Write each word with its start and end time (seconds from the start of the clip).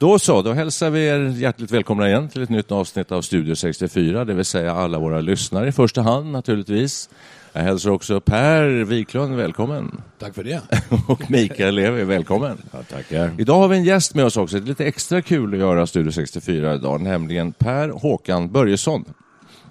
Då 0.00 0.18
så, 0.18 0.42
då 0.42 0.52
hälsar 0.52 0.90
vi 0.90 1.06
er 1.06 1.18
hjärtligt 1.18 1.70
välkomna 1.70 2.08
igen 2.08 2.28
till 2.28 2.42
ett 2.42 2.48
nytt 2.48 2.72
avsnitt 2.72 3.12
av 3.12 3.22
Studio 3.22 3.54
64, 3.54 4.24
det 4.24 4.34
vill 4.34 4.44
säga 4.44 4.72
alla 4.72 4.98
våra 4.98 5.20
lyssnare 5.20 5.68
i 5.68 5.72
första 5.72 6.02
hand 6.02 6.32
naturligtvis. 6.32 7.10
Jag 7.52 7.62
hälsar 7.62 7.90
också 7.90 8.20
Per 8.20 8.84
Wiklund 8.84 9.36
välkommen. 9.36 10.02
Tack 10.18 10.34
för 10.34 10.44
det. 10.44 10.62
Och 11.08 11.30
Mikael 11.30 11.74
Levi, 11.74 12.04
välkommen. 12.04 12.58
Ja, 12.72 12.82
tackar. 12.82 13.32
Idag 13.38 13.54
har 13.54 13.68
vi 13.68 13.76
en 13.76 13.84
gäst 13.84 14.14
med 14.14 14.24
oss 14.24 14.36
också, 14.36 14.56
det 14.56 14.64
är 14.64 14.68
lite 14.68 14.86
extra 14.86 15.22
kul 15.22 15.54
att 15.54 15.60
göra 15.60 15.86
Studio 15.86 16.12
64 16.12 16.74
idag, 16.74 17.00
nämligen 17.00 17.52
Per 17.52 17.88
Håkan 17.88 18.52
Börjesson. 18.52 19.04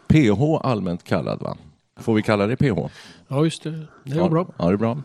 PH 0.07 0.41
allmänt 0.61 1.03
kallad 1.03 1.41
va? 1.41 1.57
Får 1.99 2.13
vi 2.13 2.21
kalla 2.21 2.47
dig 2.47 2.55
PH? 2.55 2.79
Ja, 3.27 3.43
just 3.43 3.63
det. 3.63 3.71
Det 4.03 4.11
är 4.11 4.17
ja, 4.17 4.29
bra. 4.29 4.47
Ja, 4.57 4.65
det 4.65 4.73
är 4.73 4.77
bra. 4.77 4.97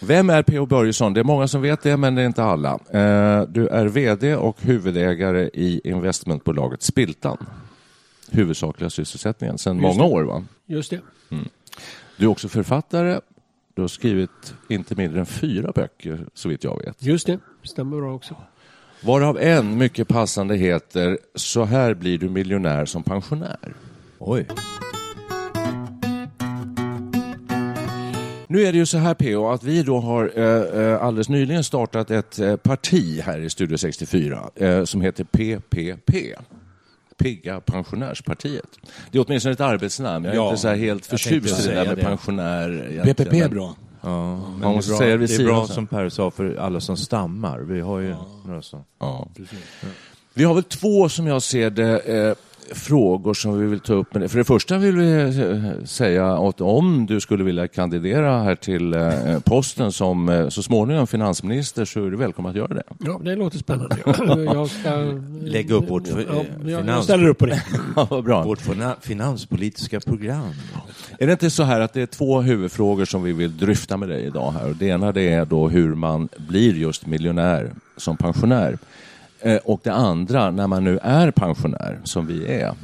Vem 0.00 0.30
är 0.30 0.42
P.O. 0.42 0.66
Börjesson? 0.66 1.14
Det 1.14 1.20
är 1.20 1.24
många 1.24 1.48
som 1.48 1.62
vet 1.62 1.82
det, 1.82 1.96
men 1.96 2.14
det 2.14 2.22
är 2.22 2.26
inte 2.26 2.44
alla. 2.44 2.72
Eh, 2.72 3.42
du 3.48 3.68
är 3.68 3.86
VD 3.86 4.36
och 4.36 4.62
huvudägare 4.62 5.50
i 5.52 5.80
investmentbolaget 5.84 6.82
Spiltan. 6.82 7.46
Huvudsakliga 8.30 8.90
sysselsättningen 8.90 9.58
sedan 9.58 9.80
många 9.80 10.04
år, 10.04 10.22
va? 10.22 10.44
Just 10.66 10.90
det. 10.90 11.00
Mm. 11.30 11.48
Du 12.16 12.24
är 12.24 12.30
också 12.30 12.48
författare. 12.48 13.20
Du 13.74 13.82
har 13.82 13.88
skrivit 13.88 14.54
inte 14.68 14.94
mindre 14.94 15.20
än 15.20 15.26
fyra 15.26 15.72
böcker, 15.74 16.26
så 16.34 16.48
vitt 16.48 16.64
jag 16.64 16.78
vet. 16.84 17.02
Just 17.02 17.26
det. 17.26 17.38
Stämmer 17.62 17.96
bra 17.96 18.14
också. 18.14 18.36
Varav 19.00 19.38
en 19.38 19.78
mycket 19.78 20.08
passande 20.08 20.56
heter 20.56 21.18
Så 21.34 21.64
här 21.64 21.94
blir 21.94 22.18
du 22.18 22.28
miljonär 22.28 22.84
som 22.84 23.02
pensionär. 23.02 23.74
Oj. 24.18 24.46
Nu 28.50 28.62
är 28.62 28.72
det 28.72 28.78
ju 28.78 28.86
så 28.86 28.98
här 28.98 29.14
PO 29.14 29.48
att 29.50 29.62
vi 29.64 29.82
då 29.82 30.00
har 30.00 30.32
eh, 30.38 31.02
alldeles 31.02 31.28
nyligen 31.28 31.64
startat 31.64 32.10
ett 32.10 32.38
eh, 32.38 32.56
parti 32.56 33.20
här 33.24 33.38
i 33.38 33.50
Studio 33.50 33.76
64 33.78 34.50
eh, 34.54 34.84
som 34.84 35.00
heter 35.00 35.24
PPP. 35.24 36.14
Pigga 37.18 37.60
pensionärspartiet. 37.60 38.66
Det 39.10 39.18
är 39.18 39.24
åtminstone 39.26 39.52
ett 39.52 39.60
arbetsnamn. 39.60 40.24
Jag 40.24 40.32
är 40.34 40.36
Ja, 40.36 40.48
inte 40.48 40.60
så 40.60 40.68
här 40.68 40.76
helt 40.76 41.06
förtjust 41.06 41.46
i 41.46 41.68
det 41.68 41.74
där 41.74 41.74
säga 41.74 41.84
med 41.84 41.96
det. 41.98 42.02
pensionär. 42.02 42.86
egentligen, 42.90 43.14
PPP 43.14 43.34
är 43.34 43.48
bra. 43.48 43.74
Ja, 44.00 44.36
men 44.36 44.60
Man 44.60 44.74
måste 44.74 44.90
det 44.92 44.96
är 44.96 44.98
säga 44.98 45.10
det 45.16 45.18
bra, 45.18 45.26
vid 45.26 45.38
det 45.38 45.42
är 45.42 45.46
bra 45.46 45.66
som 45.66 45.86
Per 45.86 46.08
sa 46.08 46.30
för 46.30 46.56
alla 46.56 46.80
som 46.80 46.96
stammar. 46.96 47.58
Vi 47.58 47.80
har 47.80 47.98
ju 47.98 48.14
några 48.46 48.62
som... 48.62 48.84
Ja. 48.98 49.28
Vi 50.34 50.44
har 50.44 50.54
väl 50.54 50.62
två, 50.62 51.08
som 51.08 51.26
jag 51.26 51.42
ser 51.42 51.70
det, 51.70 51.98
eh, 51.98 52.34
frågor 52.72 53.34
som 53.34 53.60
vi 53.60 53.66
vill 53.66 53.80
ta 53.80 53.92
upp. 53.92 54.12
För 54.12 54.38
det 54.38 54.44
första 54.44 54.78
vill 54.78 54.96
vi 54.96 55.12
eh, 55.22 55.84
säga 55.84 56.32
att 56.48 56.60
om 56.60 57.06
du 57.06 57.20
skulle 57.20 57.44
vilja 57.44 57.68
kandidera 57.68 58.42
här 58.42 58.54
till 58.54 58.94
eh, 58.94 59.38
posten 59.44 59.92
som 59.92 60.28
eh, 60.28 60.48
så 60.48 60.62
småningom 60.62 61.06
finansminister 61.06 61.84
så 61.84 62.06
är 62.06 62.10
du 62.10 62.16
välkommen 62.16 62.50
att 62.50 62.56
göra 62.56 62.74
det. 62.74 62.82
Ja, 62.98 63.20
det 63.24 63.36
låter 63.36 63.58
spännande. 63.58 63.96
Jag 64.44 64.70
ska... 64.70 64.90
Lägga 65.42 65.74
upp 65.74 65.90
vårt 65.90 66.06
ja, 66.06 66.14
jag, 66.66 66.80
finans- 66.80 67.04
ställer 67.04 67.28
upp 67.28 67.38
på 67.38 67.46
det. 67.46 67.62
Ja, 67.96 68.22
bra. 68.22 68.42
Vårt 68.44 68.60
fina- 68.60 68.96
finanspolitiska 69.00 70.00
program. 70.00 70.50
Är 71.18 71.26
det 71.26 71.32
inte 71.32 71.50
så 71.50 71.62
här 71.62 71.80
att 71.80 71.92
det 71.92 72.02
är 72.02 72.06
två 72.06 72.40
huvudfrågor 72.40 73.04
som 73.04 73.22
vi 73.22 73.32
vill 73.32 73.56
dryfta 73.56 73.96
med 73.96 74.08
dig 74.08 74.24
idag 74.24 74.52
här? 74.52 74.68
Och 74.68 74.76
det 74.76 74.86
ena 74.86 75.12
det 75.12 75.28
är 75.32 75.44
då 75.44 75.68
hur 75.68 75.94
man 75.94 76.28
blir 76.36 76.74
just 76.74 77.06
miljonär 77.06 77.70
som 77.96 78.16
pensionär. 78.16 78.78
Eh, 79.40 79.56
och 79.56 79.80
det 79.84 79.92
andra, 79.92 80.50
när 80.50 80.66
man 80.66 80.84
nu 80.84 80.98
är 81.02 81.30
pensionär, 81.30 82.00
som 82.04 82.26
vi 82.26 82.46
är, 82.46 82.74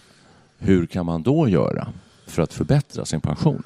hur 0.59 0.87
kan 0.87 1.07
man 1.07 1.23
då 1.23 1.49
göra 1.49 1.89
för 2.27 2.43
att 2.43 2.53
förbättra 2.53 3.05
sin 3.05 3.21
pension? 3.21 3.63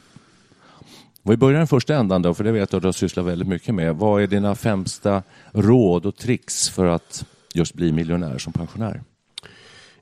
Och 1.23 1.33
vi 1.33 1.37
börjar 1.37 1.59
den 1.59 1.67
första 1.67 1.95
ändan 1.95 2.23
då, 2.23 2.35
för 2.35 2.45
det 2.45 2.53
vet 2.53 2.73
jag 2.73 2.79
att 2.79 2.83
du 2.83 2.89
har 2.89 2.93
sysslat 2.93 3.27
väldigt 3.27 3.49
mycket 3.49 3.75
med. 3.75 3.97
Vad 3.97 4.23
är 4.23 4.27
dina 4.27 4.55
främsta 4.55 5.23
råd 5.53 6.07
och 6.07 6.17
tricks 6.17 6.69
för 6.69 6.87
att 6.87 7.25
just 7.55 7.75
bli 7.75 7.93
miljonär 7.93 8.39
som 8.39 8.53
pensionär? 8.53 9.03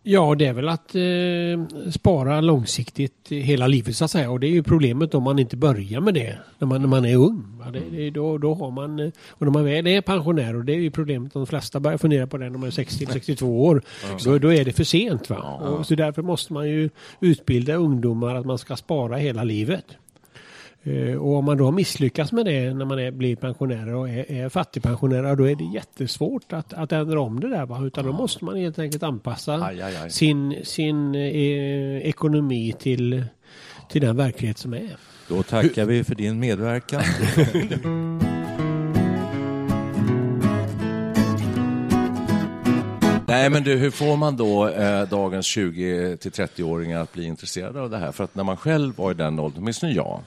Ja, 0.08 0.34
det 0.34 0.46
är 0.46 0.52
väl 0.52 0.68
att 0.68 0.94
eh, 0.94 1.90
spara 1.90 2.40
långsiktigt 2.40 3.28
hela 3.28 3.66
livet 3.66 3.96
så 3.96 4.04
att 4.04 4.10
säga. 4.10 4.30
Och 4.30 4.40
det 4.40 4.46
är 4.46 4.50
ju 4.50 4.62
problemet 4.62 5.14
om 5.14 5.22
man 5.22 5.38
inte 5.38 5.56
börjar 5.56 6.00
med 6.00 6.14
det 6.14 6.38
när 6.58 6.66
man, 6.66 6.80
när 6.80 6.88
man 6.88 7.04
är 7.04 7.16
ung. 7.16 7.44
Ja, 7.64 7.70
det, 7.70 7.80
det, 7.90 8.10
då, 8.10 8.38
då 8.38 8.54
har 8.54 8.70
man, 8.70 9.00
eh, 9.00 9.10
och 9.28 9.46
när 9.46 9.50
man 9.50 9.64
väl 9.64 9.86
är 9.86 10.00
pensionär, 10.00 10.56
och 10.56 10.64
det 10.64 10.72
är 10.72 10.76
ju 10.78 10.90
problemet, 10.90 11.32
de 11.32 11.46
flesta 11.46 11.80
börjar 11.80 11.98
fundera 11.98 12.26
på 12.26 12.38
det 12.38 12.50
när 12.50 12.58
man 12.58 12.66
är 12.66 12.70
60-62 12.70 13.44
år, 13.44 13.82
då, 14.24 14.38
då 14.38 14.52
är 14.52 14.64
det 14.64 14.72
för 14.72 14.84
sent. 14.84 15.30
Va? 15.30 15.36
Och 15.52 15.86
så 15.86 15.94
därför 15.94 16.22
måste 16.22 16.52
man 16.52 16.68
ju 16.68 16.90
utbilda 17.20 17.74
ungdomar 17.74 18.34
att 18.34 18.46
man 18.46 18.58
ska 18.58 18.76
spara 18.76 19.16
hela 19.16 19.44
livet. 19.44 19.84
Eh, 20.86 21.16
Och 21.16 21.36
om 21.36 21.44
man 21.44 21.56
då 21.56 21.64
har 21.64 21.72
misslyckats 21.72 22.32
med 22.32 22.44
det 22.47 22.74
när 22.74 22.84
man 22.84 22.98
är, 22.98 23.10
blir 23.10 23.36
pensionär 23.36 23.94
och 23.94 24.08
är, 24.08 24.30
är 24.32 24.48
fattigpensionär, 24.48 25.36
då 25.36 25.44
är 25.50 25.54
det 25.56 25.64
jättesvårt 25.64 26.52
att, 26.52 26.72
att 26.72 26.92
ändra 26.92 27.20
om 27.20 27.41
det 27.41 27.48
där. 27.48 27.66
Va? 27.66 27.80
Utan 27.84 28.06
då 28.06 28.12
måste 28.12 28.44
man 28.44 28.56
helt 28.56 28.78
enkelt 28.78 29.02
anpassa 29.02 29.54
Aj, 29.54 29.82
aj, 29.82 29.97
aj. 30.02 30.10
sin, 30.10 30.54
sin 30.64 31.14
eh, 31.14 31.97
ekonomi 32.08 32.72
till, 32.78 33.24
till 33.88 34.00
den 34.02 34.16
verklighet 34.16 34.58
som 34.58 34.74
är. 34.74 34.97
Då 35.28 35.42
tackar 35.42 35.84
vi 35.84 36.04
för 36.04 36.14
din 36.14 36.38
medverkan. 36.41 37.03
Nej, 43.28 43.50
men 43.50 43.62
du, 43.62 43.74
hur 43.76 43.91
får 43.91 44.16
man 44.16 44.36
då 44.36 44.68
eh, 44.68 45.08
dagens 45.08 45.47
20 45.47 46.16
till 46.16 46.30
30-åringar 46.30 47.00
att 47.00 47.12
bli 47.12 47.24
intresserade 47.24 47.80
av 47.80 47.91
det 47.91 47.98
här? 47.98 48.12
För 48.12 48.24
att 48.24 48.34
när 48.34 48.44
man 48.44 48.56
själv 48.56 48.97
var 48.97 49.10
i 49.10 49.14
den 49.14 49.38
åldern, 49.38 49.62
åtminstone 49.62 49.92
jag, 49.92 50.20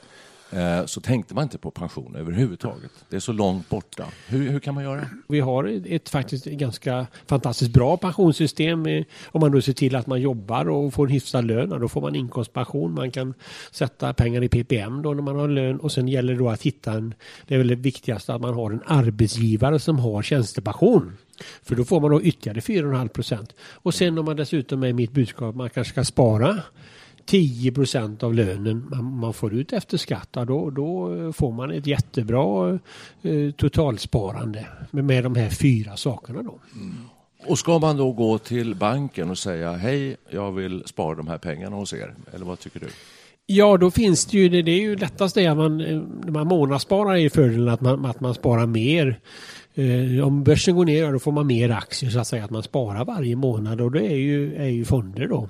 Eh, 0.52 0.86
så 0.86 1.02
tänkte 1.02 1.36
man 1.36 1.44
inte 1.44 1.58
på 1.58 1.72
pension 1.72 2.16
överhuvudtaget. 2.16 2.92
Det 3.10 3.16
är 3.16 3.20
så 3.20 3.34
långt 3.34 3.70
borta. 3.70 4.06
Hur, 4.28 4.50
hur 4.50 4.60
kan 4.60 4.76
man 4.76 4.84
göra? 4.84 5.06
Vi 5.28 5.40
har 5.40 5.82
ett, 5.88 6.10
faktiskt 6.10 6.46
ganska 6.46 7.08
fantastiskt 7.28 7.72
bra 7.72 7.98
pensionssystem. 7.98 8.86
Eh, 8.86 9.04
om 9.26 9.42
man 9.42 9.52
då 9.52 9.62
ser 9.62 9.74
till 9.74 9.96
att 9.96 10.08
man 10.08 10.22
jobbar 10.22 10.70
och 10.70 10.94
får 10.94 11.06
en 11.06 11.14
hyfsad 11.14 11.46
lön, 11.46 11.70
då 11.70 11.88
får 11.88 12.02
man 12.02 12.16
inkomstpension. 12.16 12.94
Man 12.94 13.12
kan 13.12 13.34
sätta 13.72 14.14
pengar 14.14 14.44
i 14.44 14.50
PPM 14.50 15.02
då 15.02 15.14
när 15.14 15.22
man 15.22 15.36
har 15.36 15.48
lön 15.48 15.80
och 15.80 15.92
sen 15.92 16.08
gäller 16.08 16.34
det 16.34 16.40
då 16.40 16.50
att 16.50 16.62
hitta 16.62 16.94
en, 16.94 17.14
det 17.48 17.54
är 17.54 17.58
väl 17.58 17.68
det 17.68 17.76
viktigaste, 17.76 18.34
att 18.34 18.42
man 18.42 18.54
har 18.54 18.72
en 18.72 18.82
arbetsgivare 18.86 19.80
som 19.80 20.00
har 20.00 20.22
tjänstepension. 20.22 21.18
För 21.64 21.76
då 21.76 21.86
får 21.86 22.00
man 22.00 22.12
då 22.12 22.22
ytterligare 22.22 22.60
4,5 22.60 23.08
procent. 23.08 23.56
Och 23.60 23.94
sen 23.94 24.18
om 24.18 24.26
man 24.26 24.36
dessutom 24.36 24.84
är 24.84 24.94
mitt 24.94 25.12
budskap, 25.12 25.56
man 25.56 25.70
kanske 25.70 25.92
ska 25.94 26.04
spara 26.04 26.64
10 27.30 27.72
procent 27.72 28.24
av 28.24 28.34
lönen 28.34 28.86
man, 29.02 29.34
får 29.34 29.54
ut 29.54 29.74
efter 29.74 29.98
skatt, 29.98 30.30
då, 30.32 30.70
då 30.70 31.16
eh, 31.16 31.32
får 31.32 31.52
man 31.52 31.72
ett 31.72 31.88
jättebra 31.88 32.80
eh, 33.22 33.52
totalsparande 33.52 34.66
med, 34.92 35.04
med 35.04 35.24
de 35.24 35.36
här 35.36 35.50
fyra 35.50 35.98
sakerna 35.98 36.42
då. 36.44 36.60
Och 37.48 37.60
ska 37.60 37.80
man 37.80 37.98
då 37.98 38.12
gå 38.12 38.38
till 38.38 38.76
banken 38.76 39.30
och 39.30 39.38
säga 39.38 39.74
hej, 39.74 40.18
jag 40.30 40.52
vill 40.52 40.84
spara 40.86 41.16
de 41.16 41.28
här 41.28 41.38
pengarna 41.38 41.76
hos 41.76 41.94
er? 41.94 42.16
Eller 42.34 42.46
vad 42.46 42.60
tycker 42.60 42.80
du? 42.80 42.88
Ja, 43.52 43.78
då 43.78 43.92
finns 43.92 44.26
det 44.26 44.38
ju, 44.38 44.50
det, 44.50 44.62
det 44.62 44.72
är 44.72 44.82
ju 44.82 44.96
lättast 44.96 45.36
det 45.36 45.48
att 45.48 45.58
man, 45.58 45.82
eh, 45.82 46.02
när 46.24 46.32
man 46.32 46.48
månadssparar 46.48 47.14
är 47.14 47.18
ju 47.18 47.30
fördelen 47.30 47.70
att 47.70 47.82
man, 47.82 48.06
att 48.06 48.20
man 48.20 48.34
sparar 48.34 48.66
mer 48.66 49.20
Eh, 49.80 50.28
om 50.28 50.44
börsen 50.44 50.76
går 50.76 50.86
ner, 50.86 51.04
ja, 51.04 51.12
då 51.12 51.20
får 51.20 51.32
man 51.32 51.48
mer 51.48 51.70
aktier 51.70 52.10
så 52.10 52.20
att 52.20 52.28
säga 52.28 52.44
att 52.44 52.50
man 52.50 52.64
sparar 52.64 53.06
varje 53.06 53.36
månad 53.36 53.82
och 53.82 53.92
det 53.92 54.06
är 54.06 54.16
ju, 54.16 54.56
är 54.56 54.68
ju 54.68 54.86
fonder 54.86 55.28
då 55.28 55.50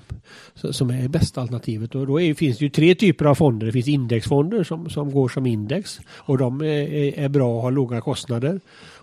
som 0.71 0.89
är 0.89 1.07
bästa 1.07 1.41
alternativet. 1.41 1.95
Och 1.95 2.07
då 2.07 2.21
är, 2.21 2.33
finns 2.33 2.57
det 2.57 2.65
ju 2.65 2.69
tre 2.69 2.95
typer 2.95 3.25
av 3.25 3.35
fonder. 3.35 3.65
Det 3.65 3.73
finns 3.73 3.87
indexfonder 3.87 4.63
som, 4.63 4.89
som 4.89 5.11
går 5.11 5.29
som 5.29 5.45
index 5.45 5.99
och 6.15 6.37
de 6.37 6.61
är, 6.61 7.19
är 7.19 7.29
bra 7.29 7.55
och 7.55 7.61
har 7.61 7.71
låga 7.71 8.01
kostnader. 8.01 8.59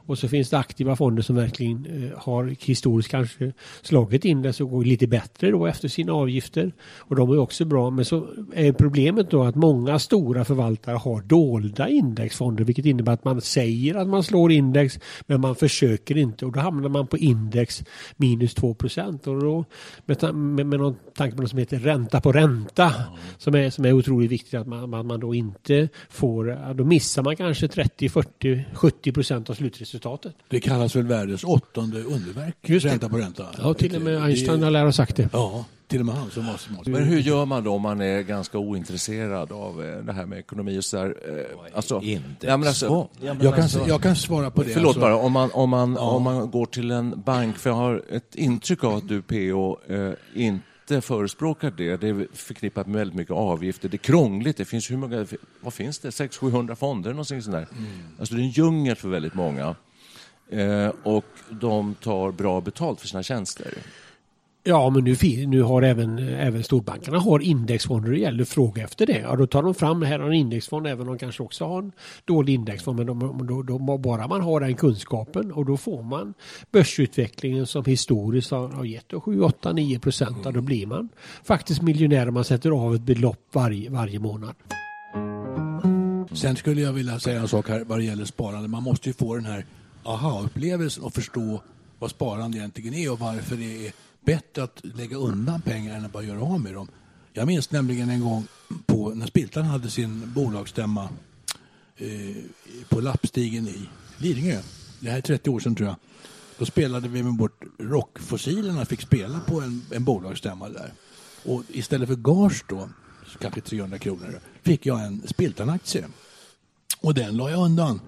Och 0.07 0.19
så 0.19 0.29
finns 0.29 0.51
det 0.51 0.59
aktiva 0.59 0.97
fonder 0.97 1.23
som 1.23 1.37
verkligen 1.37 1.87
eh, 1.87 2.19
har 2.19 2.57
historiskt 2.67 3.11
kanske 3.11 3.53
slagit 3.83 4.25
index 4.25 4.61
och 4.61 4.71
går 4.71 4.85
lite 4.85 5.07
bättre 5.07 5.51
då 5.51 5.67
efter 5.67 5.89
sina 5.89 6.13
avgifter. 6.13 6.73
Och 6.99 7.17
de 7.17 7.31
är 7.31 7.39
också 7.39 7.65
bra. 7.65 7.91
Men 7.91 8.05
så 8.05 8.27
är 8.55 8.73
problemet 8.73 9.31
då 9.31 9.43
att 9.43 9.55
många 9.55 9.99
stora 9.99 10.45
förvaltare 10.45 10.97
har 10.97 11.21
dolda 11.21 11.89
indexfonder 11.89 12.65
vilket 12.65 12.87
innebär 12.87 13.13
att 13.13 13.25
man 13.25 13.41
säger 13.41 13.95
att 13.95 14.09
man 14.09 14.23
slår 14.23 14.53
index 14.53 14.99
men 15.27 15.41
man 15.41 15.55
försöker 15.55 16.17
inte 16.17 16.47
och 16.47 16.53
då 16.53 16.61
hamnar 16.61 16.89
man 16.89 17.07
på 17.07 17.17
index 17.17 17.85
minus 18.17 18.55
2 18.55 18.75
procent. 18.75 19.27
Och 19.27 19.41
då 19.41 19.65
med, 20.07 20.35
med, 20.35 20.67
med 20.67 20.81
någon 20.81 20.97
tanke 21.17 21.37
på 21.37 21.43
något 21.43 21.51
som 21.51 21.59
heter 21.59 21.79
ränta 21.79 22.21
på 22.21 22.33
ränta 22.33 22.93
som, 23.39 23.55
är, 23.55 23.71
som 23.71 23.85
är 23.85 23.93
otroligt 23.93 24.31
viktigt 24.31 24.55
att 24.55 24.67
man, 24.67 25.07
man 25.07 25.21
då 25.21 25.35
inte 25.35 25.89
får, 26.09 26.75
då 26.75 26.85
missar 26.85 27.23
man 27.23 27.37
kanske 27.37 27.69
30, 27.69 28.09
40, 28.09 28.65
70 28.75 29.13
procent 29.13 29.51
av 29.51 29.55
slutresultatet. 29.55 29.96
Det 30.49 30.61
kallas 30.61 30.97
väl 30.97 31.07
världens 31.07 31.45
åttonde 31.45 32.03
underverk, 32.03 32.57
Just 32.63 32.87
ränta 32.87 33.09
på 33.09 33.19
ränta. 33.19 33.47
Ja, 33.59 33.75
till 33.75 33.97
och 33.97 34.03
med 34.03 34.23
Einstein 34.23 34.63
har 34.63 34.71
lärt 34.71 34.85
ha 34.85 34.93
sagt 34.93 35.17
det. 35.17 35.29
Ja, 35.33 35.65
till 35.89 36.01
och 36.01 36.07
med 36.07 36.15
han 36.15 36.31
som 36.31 36.47
var 36.47 36.57
smart. 36.57 36.87
Men 36.87 37.05
hur 37.05 37.19
gör 37.21 37.45
man 37.45 37.65
då 37.65 37.73
om 37.73 37.83
man 37.83 38.01
är 38.01 38.23
ganska 38.23 38.59
ointresserad 38.59 39.53
av 39.53 39.85
eh, 39.85 40.05
det 40.05 40.13
här 40.13 40.27
med 40.27 40.39
ekonomi 40.39 40.79
och 40.79 40.85
sådär? 40.85 41.15
Eh, 41.29 41.77
Alltså, 41.77 42.01
ja, 42.41 42.57
men 42.57 42.69
alltså, 42.69 42.87
ja, 42.87 43.09
Jag 43.41 43.55
kan, 43.55 43.63
alltså- 43.63 43.89
jag 43.89 44.03
kan 44.03 44.17
svara 44.17 44.51
på 44.51 44.63
det. 44.63 44.71
Förlåt 44.71 44.89
alltså. 44.89 45.01
bara, 45.01 45.17
om 45.17 45.33
man, 45.33 45.51
om, 45.53 45.71
man, 45.71 45.97
om 45.97 46.23
man 46.23 46.51
går 46.51 46.67
till 46.67 46.91
en 46.91 47.23
bank, 47.27 47.57
för 47.59 47.71
jag 47.71 47.77
har 47.77 48.03
ett 48.11 48.35
intryck 48.35 48.85
av 48.85 48.95
att 48.95 49.09
du 49.09 49.23
PO 49.23 49.79
eh, 49.95 50.13
inte 50.35 51.01
förespråkar 51.01 51.71
det. 51.77 51.97
Det 51.97 52.09
är 52.09 52.27
förknippat 52.35 52.87
med 52.87 52.97
väldigt 52.97 53.17
mycket 53.17 53.35
avgifter. 53.35 53.89
Det 53.89 53.95
är 53.97 53.99
krångligt. 53.99 54.57
Det 54.57 54.65
finns 54.65 54.91
hur 54.91 54.97
många, 54.97 55.27
vad 55.61 55.75
finns 55.75 55.99
det? 55.99 56.11
600-700 56.11 56.75
fonder 56.75 57.11
någonting 57.11 57.43
sånt 57.43 57.57
där. 57.57 57.67
Alltså 58.19 58.35
det 58.35 58.41
är 58.41 58.45
en 58.45 58.51
djungel 58.51 58.97
för 58.97 59.09
väldigt 59.09 59.35
många. 59.35 59.75
Eh, 60.51 60.93
och 61.03 61.25
de 61.51 61.95
tar 61.95 62.33
bra 62.33 62.61
betalt 62.61 63.01
för 63.01 63.09
sina 63.09 63.23
tjänster. 63.23 63.75
Ja, 64.69 64.91
men 64.91 65.05
nu, 65.05 65.17
nu 65.47 65.63
har 65.63 65.83
även, 65.83 66.19
även 66.19 66.65
storbankerna 66.65 67.19
har 67.19 67.41
indexfonder. 67.41 68.11
Det 68.11 68.19
gäller 68.19 68.43
att 68.43 68.49
fråga 68.49 68.85
efter 68.85 69.07
det. 69.07 69.19
Ja, 69.19 69.37
då 69.37 69.47
tar 69.47 69.63
de 69.63 69.75
fram, 69.75 70.03
här 70.03 70.19
har 70.19 70.27
en 70.27 70.33
indexfond, 70.35 70.87
även 70.87 71.01
om 71.01 71.07
de 71.07 71.19
kanske 71.19 71.43
också 71.43 71.65
har 71.65 71.79
en 71.79 71.93
dålig 72.25 72.55
indexfond. 72.55 72.97
Men 72.97 73.07
de, 73.07 73.47
då, 73.47 73.63
då, 73.63 73.99
bara 73.99 74.29
man 74.29 74.41
har 74.41 74.61
den 74.61 74.75
kunskapen 74.75 75.53
och 75.53 75.65
då 75.65 75.77
får 75.77 76.03
man 76.03 76.35
börsutvecklingen 76.73 77.67
som 77.67 77.85
historiskt 77.85 78.51
har, 78.51 78.69
har 78.69 78.85
gett 78.85 79.09
då 79.09 79.21
7, 79.21 79.43
8, 79.43 79.73
9 79.73 79.99
procent. 79.99 80.39
Ja, 80.45 80.51
Då 80.51 80.61
blir 80.61 80.87
man 80.87 81.09
faktiskt 81.45 81.83
miljonär 81.83 82.29
om 82.29 82.35
man 82.35 82.45
sätter 82.45 82.71
av 82.71 82.95
ett 82.95 83.03
belopp 83.03 83.49
varje, 83.53 83.91
varje 83.91 84.19
månad. 84.19 84.55
Sen 86.33 86.57
skulle 86.57 86.81
jag 86.81 86.93
vilja 86.93 87.19
säga 87.19 87.41
en 87.41 87.49
sak 87.49 87.69
här 87.69 87.85
vad 87.85 87.99
det 87.99 88.05
gäller 88.05 88.25
sparande. 88.25 88.69
Man 88.69 88.83
måste 88.83 89.09
ju 89.09 89.13
få 89.13 89.35
den 89.35 89.45
här 89.45 89.65
aha-upplevelsen 90.07 91.05
och 91.05 91.15
förstå 91.15 91.63
vad 91.99 92.11
sparande 92.11 92.59
egentligen 92.59 92.95
är 92.95 93.13
och 93.13 93.19
varför 93.19 93.57
det 93.57 93.87
är 93.87 93.93
bättre 94.25 94.63
att 94.63 94.81
lägga 94.83 95.17
undan 95.17 95.63
pengar 95.63 95.97
än 95.97 96.05
att 96.05 96.13
bara 96.13 96.23
göra 96.23 96.43
av 96.43 96.61
med 96.61 96.75
dem. 96.75 96.89
Jag 97.33 97.47
minns 97.47 97.71
nämligen 97.71 98.11
en 98.11 98.21
gång 98.21 98.47
på, 98.87 99.15
när 99.15 99.27
Spiltan 99.27 99.65
hade 99.65 99.91
sin 99.91 100.33
bolagsstämma 100.33 101.09
eh, 101.97 102.37
på 102.89 103.01
Lappstigen 103.01 103.69
i 103.69 103.89
Lidingö. 104.17 104.61
Det 105.01 105.11
här 105.11 105.19
är 105.19 105.23
30 105.23 105.51
år 105.51 105.61
sedan 105.61 105.75
tror 105.75 105.89
jag. 105.89 105.97
Då 106.59 106.67
spelade 106.67 107.09
vi 107.09 107.23
med 107.23 107.37
bort 107.37 107.63
rockfossilerna 107.79 108.85
fick 108.85 109.01
spela 109.01 109.41
på 109.41 109.61
en, 109.61 109.83
en 109.93 110.05
bolagsstämma 110.05 110.69
där. 110.69 110.93
Och 111.45 111.63
istället 111.69 112.09
för 112.09 112.17
gage 112.17 112.65
då, 112.69 112.89
kanske 113.41 113.61
300 113.61 113.99
kronor, 113.99 114.41
fick 114.63 114.87
jag 114.87 115.05
en 115.05 115.23
Spiltan-aktie. 115.27 116.05
Och 117.01 117.15
den 117.15 117.37
la 117.37 117.51
jag 117.51 117.65
undan. 117.65 118.01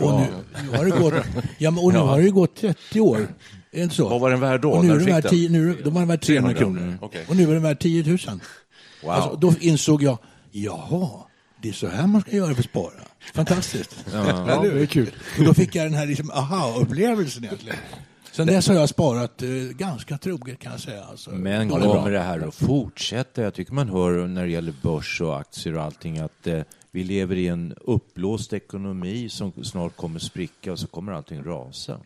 Och 0.00 0.20
nu, 0.20 0.26
nu 0.70 0.76
har 0.76 0.84
det 0.84 0.90
gått, 0.90 1.14
ja, 1.58 1.70
men, 1.70 1.84
och 1.84 1.92
nu 1.92 1.98
Ja. 1.98 2.04
har 2.06 2.20
det 2.20 2.30
gått 2.30 2.56
30 2.56 3.00
år. 3.00 3.16
Är 3.16 3.26
det 3.70 3.82
inte 3.82 3.94
så? 3.94 4.08
Vad 4.08 4.20
var 4.20 4.30
den 4.30 4.40
värd 4.40 4.60
då, 4.60 4.70
Och 4.70 4.84
nu 4.84 4.92
är 4.92 4.96
den 4.96 5.06
värd 5.06 5.22
den? 5.22 5.30
10, 5.30 5.48
nu, 5.48 5.78
då 5.84 5.90
var 5.90 6.00
den 6.00 6.08
värd 6.08 6.20
300 6.22 6.52
300, 6.52 6.58
kronor. 6.60 6.80
mm, 6.82 6.98
okej. 7.00 7.24
Och 7.28 7.36
nu 7.36 7.42
är 7.42 7.52
den 7.52 7.62
värd 7.62 7.78
10 7.80 8.02
000. 8.06 8.18
Wow. 9.02 9.10
Alltså, 9.12 9.36
då 9.36 9.54
insåg 9.60 10.02
jag, 10.02 10.18
jaha, 10.50 11.08
det 11.62 11.68
är 11.68 11.72
så 11.72 11.86
här 11.86 12.06
man 12.06 12.20
ska 12.20 12.36
göra 12.36 12.54
för 12.54 12.60
att 12.62 12.68
spara. 12.68 12.92
Fantastiskt. 13.34 14.04
Ja, 14.12 14.60
det 14.62 14.82
är 14.82 14.86
kul. 14.86 15.10
Och 15.38 15.44
då 15.44 15.54
fick 15.54 15.74
jag 15.74 15.86
den 15.86 15.94
här 15.94 16.06
liksom, 16.06 16.30
aha-upplevelsen 16.30 17.44
egentligen. 17.44 17.76
Sen 18.32 18.46
dess 18.46 18.68
har 18.68 18.74
jag 18.74 18.88
sparat 18.88 19.42
eh, 19.42 19.48
ganska 19.78 20.18
troget 20.18 20.58
kan 20.58 20.72
jag 20.72 20.80
säga. 20.80 21.04
Alltså, 21.04 21.30
Men 21.30 21.68
Ja, 21.70 21.76
det 21.78 21.86
kommer 21.86 22.10
det 22.10 22.20
här 22.20 22.48
att 22.48 22.54
fortsätta? 22.54 23.42
Jag 23.42 23.54
tycker 23.54 23.72
man 23.72 23.88
hör 23.88 24.26
när 24.26 24.44
det 24.46 24.50
gäller 24.52 24.74
börs 24.82 25.20
och 25.20 25.38
aktier 25.40 25.76
och 25.76 25.82
allting 25.82 26.18
att 26.18 26.46
eh, 26.46 26.60
vi 26.92 27.04
lever 27.04 27.36
i 27.36 27.48
en 27.48 27.74
uppblåst 27.80 28.52
ekonomi 28.52 29.28
som 29.28 29.52
snart 29.64 29.96
kommer 29.96 30.18
spricka 30.18 30.72
och 30.72 30.78
så 30.78 30.86
kommer 30.86 31.12
allting 31.12 31.42
rasa. 31.42 32.00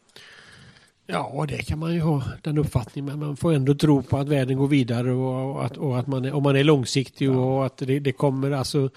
Ja, 1.09 1.47
det 1.49 1.63
kan 1.63 1.79
man 1.79 1.95
ju 1.95 2.01
ha 2.01 2.23
den 2.43 2.59
uppfattningen. 2.59 3.07
Men 3.07 3.27
man 3.27 3.37
får 3.37 3.53
ändå 3.53 3.75
tro 3.75 4.03
på 4.03 4.17
att 4.17 4.29
världen 4.29 4.57
går 4.57 4.69
vidare 4.69 5.13
och, 5.13 5.65
att, 5.65 5.77
och 5.77 5.99
att 5.99 6.07
man 6.07 6.25
är, 6.25 6.33
om 6.33 6.43
man 6.43 6.57
är 6.57 6.65
långsiktig 6.65 7.31
och 7.31 7.67
att 7.67 7.77
det, 7.77 7.99
det 7.99 8.13
kommer 8.13 8.51
alltså 8.51 8.91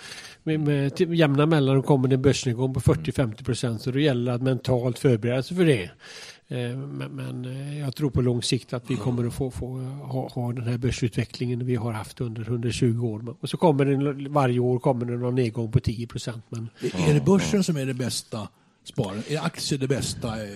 med, 0.43 0.59
med 0.59 1.01
jämna 1.01 1.45
mellanrum 1.45 1.83
kommer 1.83 2.07
det 2.07 2.15
en 2.15 2.21
börsnedgång 2.21 2.73
på 2.73 2.79
40-50 2.79 3.43
procent. 3.43 3.81
Så 3.81 3.91
det 3.91 4.01
gäller 4.01 4.31
att 4.31 4.41
mentalt 4.41 4.99
förbereda 4.99 5.43
sig 5.43 5.57
för 5.57 5.65
det. 5.65 5.89
Eh, 6.51 6.77
Men, 6.77 7.11
men 7.11 7.45
eh, 7.45 7.79
jag 7.79 7.95
tror 7.95 8.09
på 8.09 8.21
lång 8.21 8.43
sikt 8.43 8.73
att 8.73 8.91
vi 8.91 8.95
kommer 8.95 9.27
att 9.27 9.33
få, 9.33 9.51
få 9.51 9.67
ha, 9.77 10.29
ha 10.29 10.53
den 10.53 10.67
här 10.67 10.77
börsutvecklingen 10.77 11.65
vi 11.65 11.75
har 11.75 11.91
haft 11.91 12.21
under 12.21 12.41
120 12.41 13.05
år. 13.05 13.35
Och 13.39 13.49
så 13.49 13.57
kommer 13.57 13.85
det 13.85 14.29
varje 14.29 14.59
år 14.59 14.79
kommer 14.79 15.05
det 15.05 15.17
någon 15.17 15.35
nedgång 15.35 15.71
på 15.71 15.79
10 15.79 16.07
procent. 16.07 16.43
Men 16.49 16.69
Är 17.07 17.13
det 17.13 17.25
börsen 17.25 17.63
som 17.63 17.77
är 17.77 17.85
det 17.85 17.93
bästa 17.93 18.47
sparandet? 18.83 19.31
Är 19.31 19.37
aktier 19.45 19.79
det 19.79 19.87
bästa 19.87 20.27
eh, 20.43 20.49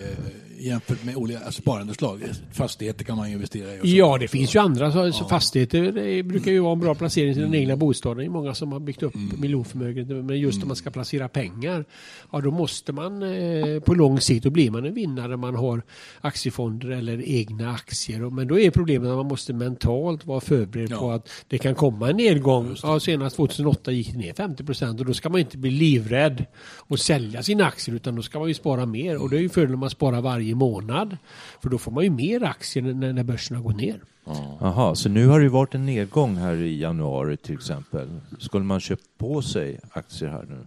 jämfört 0.60 1.04
med 1.04 1.16
olika 1.16 1.52
sparandeslag? 1.52 2.24
Fastigheter 2.52 3.04
kan 3.06 3.18
man 3.18 3.28
ju 3.30 3.34
investera 3.36 3.74
i. 3.74 3.98
Ja, 3.98 4.18
det 4.18 4.28
finns 4.28 4.56
ju 4.56 4.60
andra. 4.60 4.92
Så, 4.92 5.12
så 5.12 5.26
fastigheter 5.26 6.24
brukar 6.24 6.52
ju 6.52 6.60
vara 6.60 6.74
en 6.74 6.80
bra 6.80 6.96
placering 6.96 7.34
till 7.34 7.42
den 7.44 7.56
egna 7.56 7.76
bostaden. 7.76 8.18
Det 8.18 8.24
är 8.26 8.30
många 8.30 8.54
som 8.54 8.72
har 8.72 8.80
byggt 8.80 9.04
upp 9.04 9.14
miljonförmögenheter. 9.38 10.22
Men 10.22 10.40
just 10.40 10.60
när 10.60 10.66
man 10.66 10.76
ska 10.76 10.90
placera 10.92 11.28
pengar, 11.28 11.86
ja 12.32 12.42
då 12.42 12.52
måste 12.52 12.92
man 12.94 13.24
eh, 13.24 13.80
på 13.80 13.94
lång 13.94 14.20
sikt, 14.22 14.44
då 14.44 14.50
blir 14.50 14.72
man 14.72 14.86
en 14.86 14.94
vinnare. 14.94 15.38
Man 15.38 15.56
har 15.56 15.82
aktiefonder 16.22 16.90
eller 16.90 17.22
egna 17.30 17.72
aktier. 17.72 18.20
Men 18.30 18.48
då 18.48 18.60
är 18.60 18.72
problemet 18.72 19.10
att 19.10 19.16
man 19.18 19.28
måste 19.28 19.54
mentalt 19.54 20.26
vara 20.26 20.42
förberedd 20.42 20.92
Ja. 20.92 20.98
på 21.00 21.12
att 21.12 21.30
det 21.48 21.58
kan 21.58 21.76
komma 21.76 22.10
en 22.10 22.18
nedgång. 22.18 22.76
Ja, 22.84 23.00
senast 23.00 23.36
2008 23.36 23.92
gick 23.92 24.12
det 24.12 24.18
ner 24.18 24.34
50 24.34 24.64
procent 24.64 25.00
och 25.00 25.06
då 25.06 25.14
ska 25.14 25.30
man 25.30 25.40
inte 25.40 25.58
bli 25.58 25.72
livrädd 25.72 26.46
och 26.76 27.00
sälja 27.00 27.44
sina 27.44 27.66
aktier 27.66 27.96
utan 27.96 28.16
då 28.16 28.22
ska 28.24 28.40
man 28.40 28.48
ju 28.48 28.54
spara 28.54 28.86
mer. 28.86 29.22
Och 29.22 29.30
det 29.30 29.38
är 29.38 29.42
ju 29.42 29.50
fördelen 29.50 29.74
om 29.74 29.80
man 29.80 29.90
sparar 29.90 30.22
varje 30.22 30.56
månad. 30.56 31.18
För 31.62 31.70
då 31.70 31.78
får 31.78 31.92
man 31.92 32.04
ju 32.04 32.10
mer 32.10 32.44
aktier 32.44 32.84
när, 32.84 33.14
när 33.14 33.24
börsen 33.24 33.58
har 33.58 33.64
gått 33.64 33.78
ner. 33.78 34.00
Jaha, 34.60 34.96
så 34.96 35.10
nu 35.10 35.28
har 35.28 35.40
det 35.40 35.44
ju 35.44 35.50
varit 35.50 35.76
en 35.76 35.86
nedgång 35.86 36.36
här 36.36 36.56
i 36.56 36.80
januari 36.82 37.38
till 37.38 37.56
exempel. 37.56 38.10
Skulle 38.40 38.66
man 38.66 38.80
köpa 38.80 39.02
på 39.18 39.42
sig 39.42 39.80
aktier 39.92 40.30
här 40.30 40.46
nu? 40.50 40.58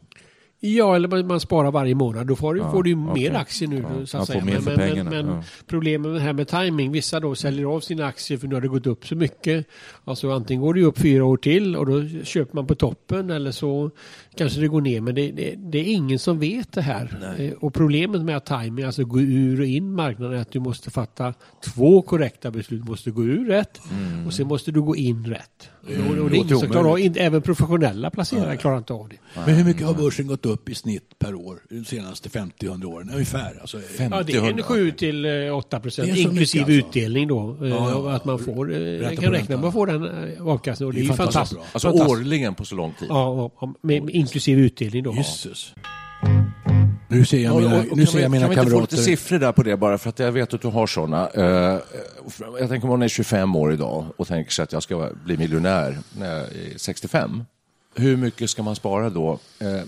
Ja, 0.75 0.97
eller 0.97 1.23
man, 1.25 1.41
sparar 1.41 1.71
varje 1.71 1.95
månad. 1.95 2.27
Då 2.27 2.37
får 2.37 2.55
du, 2.55 2.61
Ja, 2.61 2.71
får 2.71 2.83
du 2.83 2.91
ju 2.91 2.97
okej. 3.09 3.23
mer 3.31 3.39
aktier 3.39 3.69
nu. 3.69 3.85
Ja, 4.01 4.07
så 4.07 4.19
att 4.19 4.27
säga. 4.27 4.45
men, 4.45 4.65
men, 4.65 5.05
men 5.09 5.27
ja. 5.27 5.43
problemet 5.67 6.11
med 6.11 6.21
det 6.21 6.25
här 6.25 6.33
med 6.33 6.49
timing. 6.49 6.93
Vissa 6.93 7.21
då 7.21 7.35
säljer 7.35 7.67
av 7.67 7.81
sina 7.81 8.07
aktier 8.07 8.39
för 8.39 8.49
nu 8.49 8.55
har 8.55 8.63
det 8.63 8.69
gått 8.69 8.87
upp 8.87 9.07
så 9.07 9.15
mycket. 9.17 9.67
Alltså 10.05 10.31
antingen 10.33 10.63
går 10.63 10.75
det 10.75 10.83
upp 10.83 10.99
fyra 10.99 11.25
år 11.25 11.37
till 11.37 11.77
och 11.77 11.87
då 11.87 12.09
köper 12.25 12.55
man 12.55 12.67
på 12.67 12.75
toppen 12.75 13.31
eller 13.31 13.51
så 13.51 13.91
kanske 14.37 14.61
det 14.61 14.69
går 14.69 14.81
ner. 14.81 15.01
Men 15.01 15.15
det, 15.15 15.31
det, 15.31 15.55
det 15.57 15.79
är 15.79 15.85
ingen 15.85 16.19
som 16.19 16.39
vet 16.39 16.73
det 16.73 16.83
här. 16.83 17.35
Eh, 17.39 17.53
Och 17.61 17.75
problemet 17.75 18.23
med 18.23 18.37
att 18.37 18.47
timing, 18.47 18.85
alltså 18.85 19.05
gå 19.05 19.21
ur 19.21 19.61
och 19.61 19.67
in 19.67 19.93
marknaden 19.95 20.37
är 20.39 20.43
att 20.43 20.53
du 20.53 20.61
måste 20.61 20.91
fatta 20.91 21.35
två 21.65 22.03
korrekta 22.03 22.51
beslut. 22.51 22.83
Du 22.85 22.91
måste 22.91 23.11
gå 23.11 23.25
ur 23.25 23.47
rätt 23.49 23.81
och 24.27 24.33
sen 24.33 24.47
måste 24.47 24.71
du 24.73 24.83
gå 24.83 24.97
in 24.97 25.25
rätt. 25.27 25.69
Och, 25.87 26.19
och 26.25 26.31
det 26.31 26.37
är 26.37 26.39
ingen 26.41 26.59
som 26.59 26.71
klarar 26.71 26.91
av, 26.91 26.99
inte, 27.01 27.21
även 27.21 27.43
professionella 27.43 28.11
placerare 28.11 28.57
klarar 28.57 28.79
inte 28.79 28.93
av 28.93 29.09
det. 29.09 29.17
Men 29.47 29.55
hur 29.55 29.65
mycket 29.65 29.87
har 29.87 29.95
börsen 29.95 30.27
gått 30.27 30.47
upp 30.47 30.69
i 30.69 30.75
snitt 30.75 31.19
per 31.19 31.35
år 31.35 31.59
de 31.71 31.85
senaste 31.85 32.29
50-100 32.29 32.85
åren? 32.85 33.11
Ungefär. 33.13 33.59
Alltså, 33.61 33.79
Ja, 34.11 34.23
det 34.23 34.33
är 34.33 34.51
en 34.51 34.63
7 34.63 34.91
till 34.93 35.25
eh, 35.47 35.57
8 35.57 35.81
procent 35.81 36.07
Det 36.09 36.13
är 36.13 36.15
så 36.15 36.21
inklusive 36.31 36.65
alltså. 36.65 36.89
utdelning 36.89 37.29
då. 37.29 37.57
eh, 37.63 37.69
Ja, 37.69 37.91
ja, 37.91 38.13
att 38.13 38.25
man 38.25 38.39
får, 38.39 38.73
eh, 38.73 38.77
Ränta 38.79 39.17
på 39.17 39.23
kan 39.23 39.33
räkna 39.33 39.39
ränta. 39.39 39.57
med 39.57 39.69
att 39.69 39.75
få 39.75 39.85
den 39.87 40.05
eh, 40.35 40.47
avkastningen. 40.47 40.89
Och 40.89 40.95
det 40.95 41.01
är, 41.01 41.05
är 41.05 41.09
ju 41.09 41.13
fantastiskt. 41.13 41.61
Alltså 41.73 41.89
fantastiskt. 41.89 42.11
årligen 42.21 42.55
på 42.55 42.65
så 42.65 42.75
lång 42.75 42.93
tid. 42.99 43.09
Ja, 43.11 43.37
ja, 43.37 43.51
ja, 43.61 43.75
med, 43.81 44.03
med 44.03 44.15
inklusive 44.15 44.61
utdelning 44.61 45.03
då. 45.03 45.15
Jösses. 45.15 45.73
Nu 47.09 47.25
ser 47.25 47.39
jag 47.39 47.55
Ja, 47.55 47.61
mina, 47.61 47.77
och- 47.81 47.91
och 47.91 47.97
nu 47.97 48.05
kan 48.05 48.13
ser 48.13 48.17
vi- 48.19 48.23
jag 48.23 48.31
mina 48.31 48.47
Kan 48.47 48.51
vi 48.55 48.61
inte 48.61 48.71
få 48.71 48.81
lite 48.81 48.91
kamrater. 48.97 48.97
siffror 49.11 49.39
där 49.39 49.53
på 49.53 49.63
det 49.63 49.77
bara 49.77 49.99
för 49.99 50.09
att 50.09 50.19
jag 50.19 50.33
vet 50.33 50.55
att 50.55 50.61
du 50.63 50.69
har 50.69 50.87
sådana. 50.87 51.29
jag 52.59 52.69
tänker 52.69 52.83
om 52.83 52.89
man 52.89 53.03
är 53.03 53.09
25 53.09 53.57
år 53.57 53.73
idag 53.73 54.05
och 54.17 54.29
tänker 54.29 54.51
sig 54.53 54.63
att 54.63 54.73
jag 54.73 54.83
ska 54.83 55.11
bli 55.25 55.37
miljonär 55.37 55.99
när 56.19 56.27
jag 56.37 56.43
är 56.45 56.73
65. 56.79 57.45
hur 57.95 58.17
mycket 58.17 58.51
ska 58.51 58.63
man 58.63 58.77
spara 58.77 59.11
då 59.11 59.39
eh, 59.59 59.81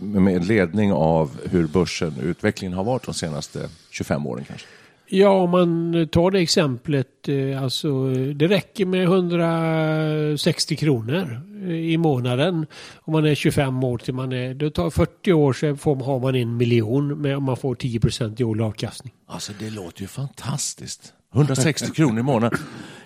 med 0.00 0.44
ledning 0.46 0.92
av 0.92 1.30
hur 1.50 1.66
börsen, 1.66 2.14
utvecklingen 2.22 2.76
har 2.76 2.84
varit 2.84 3.02
de 3.04 3.14
senaste 3.14 3.68
25 3.90 4.26
åren 4.26 4.44
kanske? 4.48 4.66
Ja, 5.06 5.28
om 5.28 5.50
man 5.50 6.08
tar 6.08 6.30
det 6.30 6.40
exemplet, 6.40 7.28
eh, 7.28 7.62
alltså 7.62 8.08
det 8.14 8.48
räcker 8.48 8.86
med 8.86 9.04
160 9.04 10.76
kronor 10.76 11.40
eh, 11.62 11.70
i 11.70 11.96
månaden 11.96 12.66
om 12.96 13.12
man 13.12 13.26
är 13.26 13.34
25 13.34 13.84
år 13.84 13.98
till 13.98 14.14
man 14.14 14.32
är, 14.32 14.54
det 14.54 14.70
tar 14.70 14.90
40 14.90 15.32
år 15.32 15.52
så 15.52 15.76
får, 15.76 15.96
har 15.96 16.20
man 16.20 16.34
en 16.34 16.56
miljon 16.56 17.20
med, 17.20 17.36
om 17.36 17.42
man 17.44 17.56
får 17.56 17.74
10 17.74 18.00
procent 18.00 18.40
i 18.40 18.44
årlig 18.44 18.64
avkastning. 18.64 19.12
Alltså 19.26 19.52
det 19.58 19.70
låter 19.70 20.02
ju 20.02 20.08
fantastiskt. 20.08 21.12
160 21.34 21.92
kronor 21.92 22.20
i 22.20 22.22
månaden. 22.22 22.58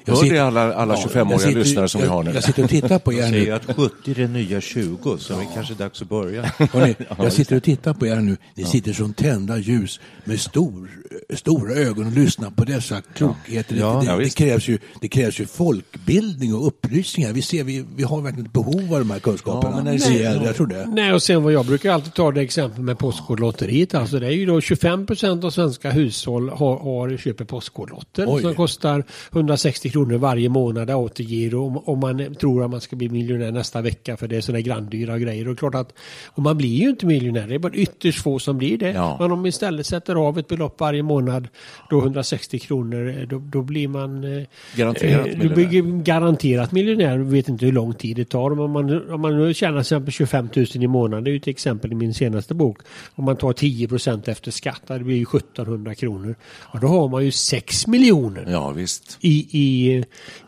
Jag 0.09 0.17
Hör 0.17 0.23
sitter- 0.23 0.37
det 0.37 0.45
alla, 0.45 0.75
alla 0.75 0.95
Ja, 0.95 1.01
25-åriga 1.09 1.31
jag 1.33 1.41
sitter- 1.41 1.59
lyssnare 1.59 1.89
som 1.89 2.01
vi 2.01 2.07
har 2.07 2.23
nu? 2.23 2.29
Jag, 2.31 2.37
jag 2.37 2.45
sitter 2.45 2.63
och 2.65 2.71
tittar 2.71 2.99
på 2.99 3.13
er 3.13 3.19
Jag 3.19 3.29
säger 3.31 3.47
nu. 3.47 3.53
att 3.53 3.77
70 3.77 4.11
är 4.11 4.15
det 4.15 4.29
nya 4.29 4.61
20, 4.61 5.17
så 5.19 5.33
det 5.33 5.41
är 5.41 5.47
kanske 5.55 5.75
dags 5.75 6.03
att 6.03 6.09
börja. 6.09 6.43
Hörrni, 6.73 6.95
jag 7.19 7.33
sitter 7.33 7.57
och 7.57 7.63
tittar 7.63 7.95
på 7.95 8.07
er 8.07 8.17
nu. 8.17 8.37
Ni 8.55 8.65
sitter 8.65 8.93
som 8.93 9.13
tända 9.15 9.59
ljus 9.59 10.01
med 10.25 10.41
stor, 10.41 10.91
stora 11.35 11.73
ögon 11.75 12.07
och 12.07 12.13
lyssnar 12.13 12.51
på 12.51 12.65
dessa 12.65 13.01
klokheter. 13.17 13.77
Ja, 13.77 13.99
det, 14.01 14.07
ja, 14.07 14.17
det, 14.17 14.25
det, 14.25 14.35
krävs 14.35 14.69
ju, 14.69 14.79
det 15.01 15.09
krävs 15.09 15.41
ju 15.41 15.47
folkbildning 15.47 16.55
och 16.55 16.67
upplysningar. 16.67 17.33
Vi 17.33 17.43
ser, 17.43 17.65
vi, 17.65 17.85
vi 17.97 18.03
har 18.03 18.21
verkligen 18.21 18.47
ett 18.47 18.53
behov 18.53 18.95
av 18.95 18.99
de 18.99 19.11
här 19.11 19.19
kunskaperna. 19.19 19.77
Ja, 19.77 19.85
men 19.85 20.01
ser- 20.01 20.27
äldre, 20.31 20.47
jag 20.47 20.57
tror 20.57 20.67
det. 20.67 20.87
Nej, 20.87 21.13
och 21.13 21.23
sen 21.23 21.43
vad 21.43 21.53
jag 21.53 21.67
brukar 21.67 21.93
alltid 21.93 22.15
ta 22.15 22.33
det 22.33 22.41
exempel 22.41 22.83
med 22.83 22.99
Postkodlotteriet. 22.99 23.95
Alltså 23.95 24.19
det 24.19 24.27
är 24.27 24.31
ju 24.31 24.47
då 24.47 24.61
25 24.61 25.07
procent 25.07 25.45
av 25.45 25.51
svenska 25.51 25.91
hushåll 25.91 26.49
har, 26.49 26.77
har 26.79 27.17
köper 27.17 27.45
Postkodlotter 27.45 28.25
Oj. 28.29 28.43
som 28.43 28.55
kostar 28.55 29.05
160 29.33 29.91
kronor 29.91 29.98
varje 30.05 30.49
månad 30.49 30.91
återgiro 30.91 31.83
om, 31.87 32.01
man 32.01 32.35
tror 32.35 32.65
att 32.65 32.71
man 32.71 32.81
ska 32.81 32.97
bli 32.97 33.09
miljonär 33.09 33.53
nästa 33.53 33.81
vecka 33.83 34.17
för 34.17 34.29
det 34.29 34.37
är 34.37 34.41
sådana 34.41 34.61
granndyra 34.61 35.19
grejer. 35.19 35.49
Och 35.49 35.59
klart 35.59 35.75
att 35.75 35.93
och 36.27 36.43
man 36.43 36.57
blir 36.57 36.69
ju 36.83 36.89
inte 36.91 37.07
miljonär, 37.07 37.47
det 37.49 37.55
är 37.55 37.59
bara 37.59 37.73
ytterst 37.73 38.23
få 38.23 38.39
som 38.39 38.59
blir 38.59 38.79
det. 38.79 38.91
Ja. 38.91 39.17
Men 39.21 39.33
om 39.33 39.39
man 39.39 39.47
istället 39.47 39.87
sätter 39.87 40.15
av 40.15 40.39
ett 40.39 40.49
belopp 40.49 40.81
varje 40.81 41.03
månad, 41.03 41.49
då 41.91 41.99
160 41.99 42.59
kronor, 42.59 43.27
då, 43.31 43.39
då 43.39 43.63
blir 43.63 43.89
man 43.89 44.25
eh, 44.39 44.43
Garanterat 44.77 45.27
eh, 45.27 45.33
Då 45.33 45.39
miljonär. 45.39 45.55
blir 45.55 46.03
garanterat 46.03 46.73
miljonär. 46.73 47.19
Vet 47.19 47.49
inte 47.49 47.65
hur 47.67 47.73
lång 47.73 47.95
tid 47.95 48.17
det 48.17 48.25
tar. 48.25 48.51
Men 48.51 48.59
Om 48.61 48.71
man, 48.71 49.11
om 49.11 49.21
man 49.21 49.55
tjänar 49.55 49.73
till 49.73 49.81
exempel 49.81 50.13
25 50.13 50.49
000 50.57 50.67
i 50.75 50.87
månaden, 50.87 51.25
det 51.25 51.31
är 51.31 51.33
ju 51.33 51.39
ett 51.39 51.49
exempel 51.49 51.93
i 51.93 51.95
min 51.95 52.15
senaste 52.15 52.55
bok. 52.55 52.79
Om 53.15 53.25
man 53.25 53.37
tar 53.37 53.53
10 53.53 53.89
procent 53.89 54.29
efter 54.29 54.51
skatt, 54.51 54.83
det 54.87 54.99
blir 54.99 55.17
ju 55.17 55.23
1700 55.23 55.95
kronor. 55.95 56.35
Ja, 56.73 56.79
då 56.79 56.87
har 56.87 57.09
man 57.09 57.25
ju 57.25 57.31
6 57.31 57.87
miljoner 57.87 58.47
Ja, 58.51 58.71
visst. 58.71 59.19
i, 59.21 59.47
i, 59.51 59.88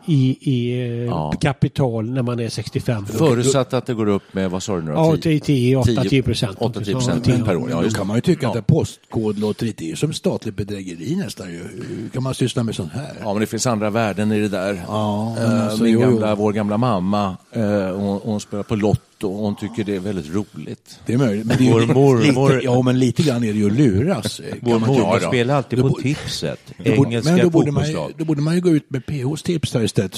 i, 0.05 0.37
i 0.41 0.71
eh, 0.81 1.05
Ja. 1.05 1.33
kapital 1.41 2.09
när 2.11 2.21
man 2.21 2.39
är 2.39 2.49
65. 2.49 3.05
Förutsatt 3.05 3.73
att 3.73 3.85
det 3.85 3.93
går 3.93 4.07
upp 4.07 4.33
med, 4.33 4.51
vad 4.51 4.63
sa 4.63 4.75
du 4.75 4.81
nu? 4.81 4.91
Ja, 4.91 5.17
Tio- 5.21 5.39
10, 5.39 5.77
8-10 5.77 6.21
procent. 6.21 6.57
8-10 6.57 6.91
procent 6.91 7.27
Ja, 7.27 7.45
per 7.45 7.55
år. 7.55 7.69
Ja, 7.69 7.81
Då 7.81 7.89
kan 7.89 8.07
man 8.07 8.17
ju 8.17 8.21
tycka 8.21 8.47
att 8.49 8.55
Ja. 8.55 8.61
det 8.61 8.67
postkodlotteriet 8.67 9.81
är 9.81 9.95
som 9.95 10.13
statligt 10.13 10.55
bedrägeri 10.55 11.15
nästan. 11.15 11.47
Hur 11.47 12.09
kan 12.13 12.23
man 12.23 12.33
syssla 12.33 12.63
med 12.63 12.75
sånt 12.75 12.91
här? 12.93 13.13
Ja, 13.19 13.33
men 13.33 13.39
det 13.39 13.47
finns 13.47 13.67
andra 13.67 13.89
värden 13.89 14.31
i 14.31 14.39
det 14.39 14.49
där. 14.49 14.83
Ja, 14.87 15.35
Eh, 15.39 15.63
alltså, 15.63 15.83
Min 15.83 15.93
jo, 15.93 15.99
gamla, 15.99 16.29
jo. 16.29 16.35
vår 16.35 16.53
gamla 16.53 16.77
mamma, 16.77 17.37
eh, 17.51 17.61
hon, 17.95 18.19
hon 18.23 18.39
spelar 18.39 18.63
på 18.63 18.75
Lotto 18.75 19.01
och 19.23 19.31
hon 19.33 19.55
tycker 19.55 19.83
det 19.83 19.95
är 19.95 19.99
väldigt 19.99 20.29
roligt. 20.33 20.99
Det 21.05 21.13
är 21.13 21.17
möjligt. 21.17 21.45
Men 21.45 21.57
det 21.57 21.63
är 21.63 21.65
ju 21.65 21.71
Vår 21.71 21.81
lite, 21.81 21.93
mormor- 21.93 22.49
lite, 22.53 22.65
ja, 22.65 22.81
men 22.81 22.99
lite 22.99 23.23
grann 23.23 23.43
är 23.43 23.53
det 23.53 23.59
ju 23.59 23.65
att 23.65 23.71
luras. 23.73 24.39
eh, 24.39 24.55
Vår 24.61 24.79
mormor 24.79 25.19
spelar 25.19 25.55
alltid 25.55 25.79
Då 25.79 25.89
på 25.89 26.01
tipset. 26.01 26.59
Engelska 26.83 27.31
men 27.31 27.41
då 27.41 27.49
borde, 27.49 27.71
man, 27.71 27.83
då 28.17 28.25
borde 28.25 28.41
man 28.41 28.55
ju 28.55 28.61
gå 28.61 28.69
ut 28.69 28.89
med 28.89 29.05
PHs 29.05 29.43
tips 29.43 29.71
där 29.71 29.83
istället. 29.83 30.17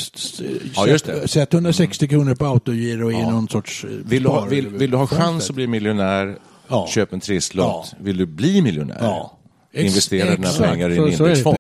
Ja, 0.76 0.88
just 0.88 1.06
det. 1.06 1.20
Sätt, 1.22 1.30
sätt 1.32 1.54
160 1.54 2.08
kronor 2.08 2.36
på 2.36 2.46
autogiro 2.46 3.12
i 3.12 3.22
någon 3.22 3.50
sorts 3.50 3.84
eh, 3.84 3.90
Vill 3.90 4.24
du, 4.24 4.30
ha, 4.30 4.46
vill, 4.46 4.68
vill 4.70 4.92
du 4.92 4.98
ha 4.98 5.08
chans 5.08 5.50
att 5.50 5.56
bli 5.56 5.68
miljonär, 5.68 6.38
Ja. 6.68 6.88
köp 6.90 7.14
en 7.14 7.20
trisslott. 7.20 7.88
Ja. 7.92 7.98
Vill 8.04 8.18
du 8.18 8.26
bli 8.26 8.62
miljonär, 8.62 8.98
Ja. 9.02 9.40
Investera 9.74 10.36
dina 10.36 10.50
pengar 10.52 10.90
i 10.90 10.98
en 10.98 11.08
indexfond. 11.08 11.58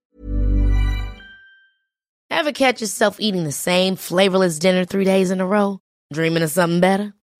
Ever 2.33 2.51
catch 2.51 2.81
yourself 2.81 3.15
eating 3.19 3.45
the 3.45 3.51
same 3.51 3.95
flavorless 3.97 4.59
dinner 4.59 4.85
three 4.85 5.05
days 5.05 5.31
in 5.31 5.41
a 5.41 5.45
row? 5.45 5.77
Dreaming 6.13 6.43
of 6.43 6.51
something 6.51 6.81
better? 6.81 7.11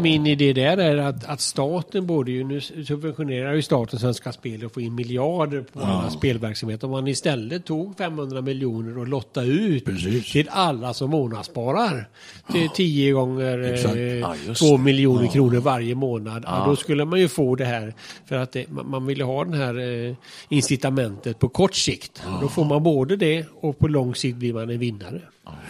Min 0.00 0.26
idé 0.26 0.52
där 0.52 0.76
är 0.76 0.96
att, 0.96 1.24
att 1.24 1.40
staten 1.40 2.06
borde 2.06 2.30
ju, 2.30 2.44
nu 2.44 2.60
subventionerar 2.60 3.54
ju 3.54 3.62
staten 3.62 3.98
Svenska 3.98 4.32
Spel 4.32 4.64
och 4.64 4.72
får 4.74 4.82
in 4.82 4.94
miljarder 4.94 5.64
på 5.72 5.80
alla 5.80 6.10
spelverksamhet. 6.10 6.84
Om 6.84 6.90
man 6.90 7.08
istället 7.08 7.64
tog 7.64 7.96
500 7.98 8.40
miljoner 8.40 8.98
och 8.98 9.08
lotta 9.08 9.42
ut 9.42 9.84
Precis. 9.84 10.32
till 10.32 10.48
alla 10.50 10.94
som 10.94 11.10
månadssparar. 11.10 12.08
Till 12.52 12.68
10 12.68 13.12
gånger 13.12 13.58
Exakt. 13.58 13.94
eh, 13.96 14.02
Ja, 14.02 14.34
just 14.46 14.60
2 14.60 14.76
det. 14.76 14.82
miljoner 14.82 15.26
kronor 15.26 15.56
varje 15.60 15.94
månad. 15.94 16.42
Ja. 16.46 16.64
då 16.66 16.76
skulle 16.76 17.04
man 17.04 17.20
ju 17.20 17.28
få 17.28 17.56
det 17.56 17.64
här. 17.64 17.94
För 18.26 18.36
att 18.36 18.52
det, 18.52 18.66
man, 18.70 19.06
vill 19.06 19.20
ha 19.20 19.44
det 19.44 19.56
här 19.56 20.08
eh, 20.08 20.14
incitamentet 20.48 21.38
på 21.38 21.48
kort 21.48 21.74
sikt. 21.74 22.22
Då 22.40 22.48
får 22.48 22.64
man 22.64 22.82
både 22.82 23.16
det 23.16 23.46
och 23.60 23.78
på 23.78 23.88
lång 23.88 24.14
sikt 24.14 24.36
blir 24.36 24.52
man 24.52 24.70
en 24.70 24.78
vinnare. 24.78 25.20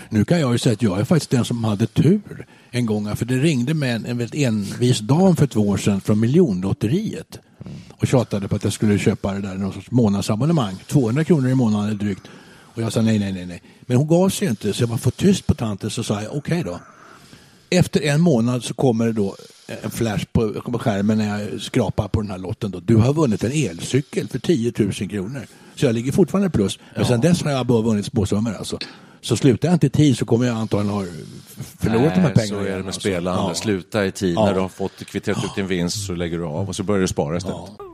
Nu 0.09 0.25
kan 0.25 0.41
jag 0.41 0.53
ju 0.53 0.59
säga 0.59 0.73
att 0.73 0.83
jag 0.83 1.01
är 1.01 1.05
faktiskt 1.05 1.31
den 1.31 1.45
som 1.45 1.65
hade 1.65 1.87
tur 1.87 2.47
en 2.71 2.87
gång. 2.87 3.17
För 3.17 3.25
det 3.25 3.39
ringde 3.39 3.75
med 3.75 3.97
en, 3.97 4.07
en 4.07 4.19
väldigt 4.19 4.43
envis 4.47 4.99
dam 4.99 5.37
för 5.37 5.47
två 5.47 5.61
år 5.61 5.77
sedan 5.77 6.01
från 6.01 6.21
miljonlotteriet. 6.21 7.39
Och 7.91 8.07
tjatade 8.07 8.49
på 8.49 8.57
att 8.57 8.65
jag 8.65 8.73
skulle 8.73 8.99
köpa 8.99 9.33
det 9.33 9.41
där, 9.41 9.55
någon 9.55 9.73
sorts 9.73 9.91
månadsabonnemang. 9.91 10.75
200 10.87 11.25
kronor 11.25 11.51
i 11.51 11.55
månaden 11.55 11.99
drygt. 11.99 12.23
Och 12.75 12.83
jag 12.83 12.93
sa 12.93 13.03
nej, 13.03 13.19
nej, 13.19 13.33
nej, 13.33 13.47
nej. 13.47 13.63
Men 13.81 13.97
hon 13.97 14.07
gav 14.07 14.29
sig 14.29 14.49
inte 14.49 14.73
så 14.73 14.83
jag 14.83 14.89
var 14.89 14.97
för 14.97 15.11
tyst 15.11 15.47
på 15.47 15.55
tanten 15.55 15.91
så 15.91 16.03
sa 16.03 16.23
jag 16.23 16.37
okej 16.37 16.63
då. 16.65 16.81
Efter 17.71 18.03
en 18.03 18.21
månad 18.21 18.65
så 18.65 18.75
kommer 18.75 19.07
det 19.07 19.13
då 19.13 19.37
en 19.83 19.91
flash 19.91 20.25
på, 20.33 20.53
på 20.53 20.79
skärmen 20.79 21.19
när 21.19 21.41
jag 21.41 21.61
skrapar 21.61 22.09
på 22.09 22.21
den 22.21 22.31
här 22.31 22.39
lotten. 22.39 22.71
Då. 22.71 22.81
Du 22.81 22.97
har 22.97 23.15
vunnit 23.15 23.45
en 23.45 23.53
elcykel 23.53 24.29
för 24.29 24.39
10 24.39 24.73
000 24.79 24.93
kronor. 24.93 25.47
Så 25.75 25.87
jag 25.87 25.95
ligger 25.95 26.13
fortfarande 26.13 26.51
plus. 26.51 26.79
Men 26.97 27.05
sen 27.05 27.21
dess 27.21 27.43
har 27.43 27.51
jag 27.51 27.67
bara 27.67 27.83
vunnit 27.83 28.07
småsummor 28.07 28.55
alltså. 28.55 28.79
Så 29.25 29.37
slutar 29.37 29.69
jag 29.69 29.75
inte 29.75 29.87
i 29.87 29.91
tid 29.91 30.19
så 30.19 30.25
kommer 30.25 30.47
jag 30.47 30.57
antagligen 30.57 30.95
ha 30.95 31.05
förlorat 31.79 32.15
de 32.15 32.21
här 32.21 32.33
Nej, 32.37 32.49
pengarna. 32.49 32.63
Så 32.63 32.67
är 32.69 32.71
det 32.71 32.77
med 32.79 32.87
alltså. 32.87 33.01
spelande. 33.01 33.43
Ja. 33.51 33.55
Sluta 33.55 34.07
i 34.07 34.13
tid. 34.13 34.35
Ja. 34.37 34.45
När 34.45 34.55
du 34.55 34.61
har 34.61 34.69
fått 34.69 35.05
kvitterat 35.07 35.45
ut 35.45 35.55
din 35.57 35.67
vinst 35.67 36.07
så 36.07 36.15
lägger 36.15 36.39
du 36.39 36.45
av 36.45 36.69
och 36.69 36.77
så 36.77 36.83
börjar 36.83 37.01
du 37.01 37.09
spara 37.09 37.37
istället. 37.37 37.57
Ja. 37.79 37.85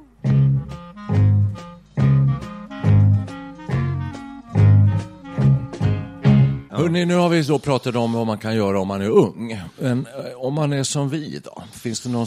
Hörrni, 6.70 7.04
nu 7.04 7.14
har 7.14 7.28
vi 7.28 7.42
då 7.42 7.58
pratat 7.58 7.96
om 7.96 8.12
vad 8.12 8.26
man 8.26 8.38
kan 8.38 8.56
göra 8.56 8.80
om 8.80 8.88
man 8.88 9.02
är 9.02 9.08
ung. 9.10 9.60
Men 9.78 10.06
eh, 10.06 10.36
om 10.36 10.54
man 10.54 10.72
är 10.72 10.82
som 10.82 11.08
vi 11.08 11.40
då? 11.44 11.62
Finns 11.72 12.00
det, 12.00 12.08
någon, 12.08 12.26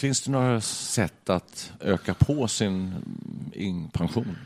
finns 0.00 0.20
det 0.20 0.30
några 0.30 0.60
sätt 0.60 1.30
att 1.30 1.72
öka 1.80 2.14
på 2.14 2.48
sin 2.48 2.94
in- 3.52 3.88
pension? 3.92 4.36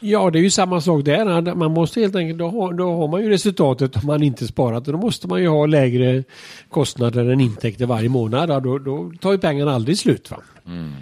Ja, 0.00 0.30
det 0.30 0.38
är 0.38 0.42
ju 0.42 0.50
samma 0.50 0.80
sak 0.80 1.04
där. 1.04 1.54
Man 1.54 1.70
måste 1.72 2.00
helt 2.00 2.16
enkelt, 2.16 2.38
då 2.38 2.50
har, 2.50 2.72
då 2.72 2.96
har 2.96 3.08
man 3.08 3.22
ju 3.22 3.28
resultatet 3.28 3.96
om 3.96 4.06
man 4.06 4.22
inte 4.22 4.46
sparat. 4.46 4.86
Och 4.86 4.92
då 4.92 4.98
måste 4.98 5.28
man 5.28 5.42
ju 5.42 5.48
ha 5.48 5.66
lägre 5.66 6.24
kostnader 6.68 7.30
än 7.30 7.40
intäkter 7.40 7.86
varje 7.86 8.08
månad. 8.08 8.62
Då, 8.62 8.78
då 8.78 9.12
tar 9.20 9.32
ju 9.32 9.38
pengarna 9.38 9.74
aldrig 9.74 9.98
slut. 9.98 10.30
Va? 10.30 10.36
Mm. 10.66 10.92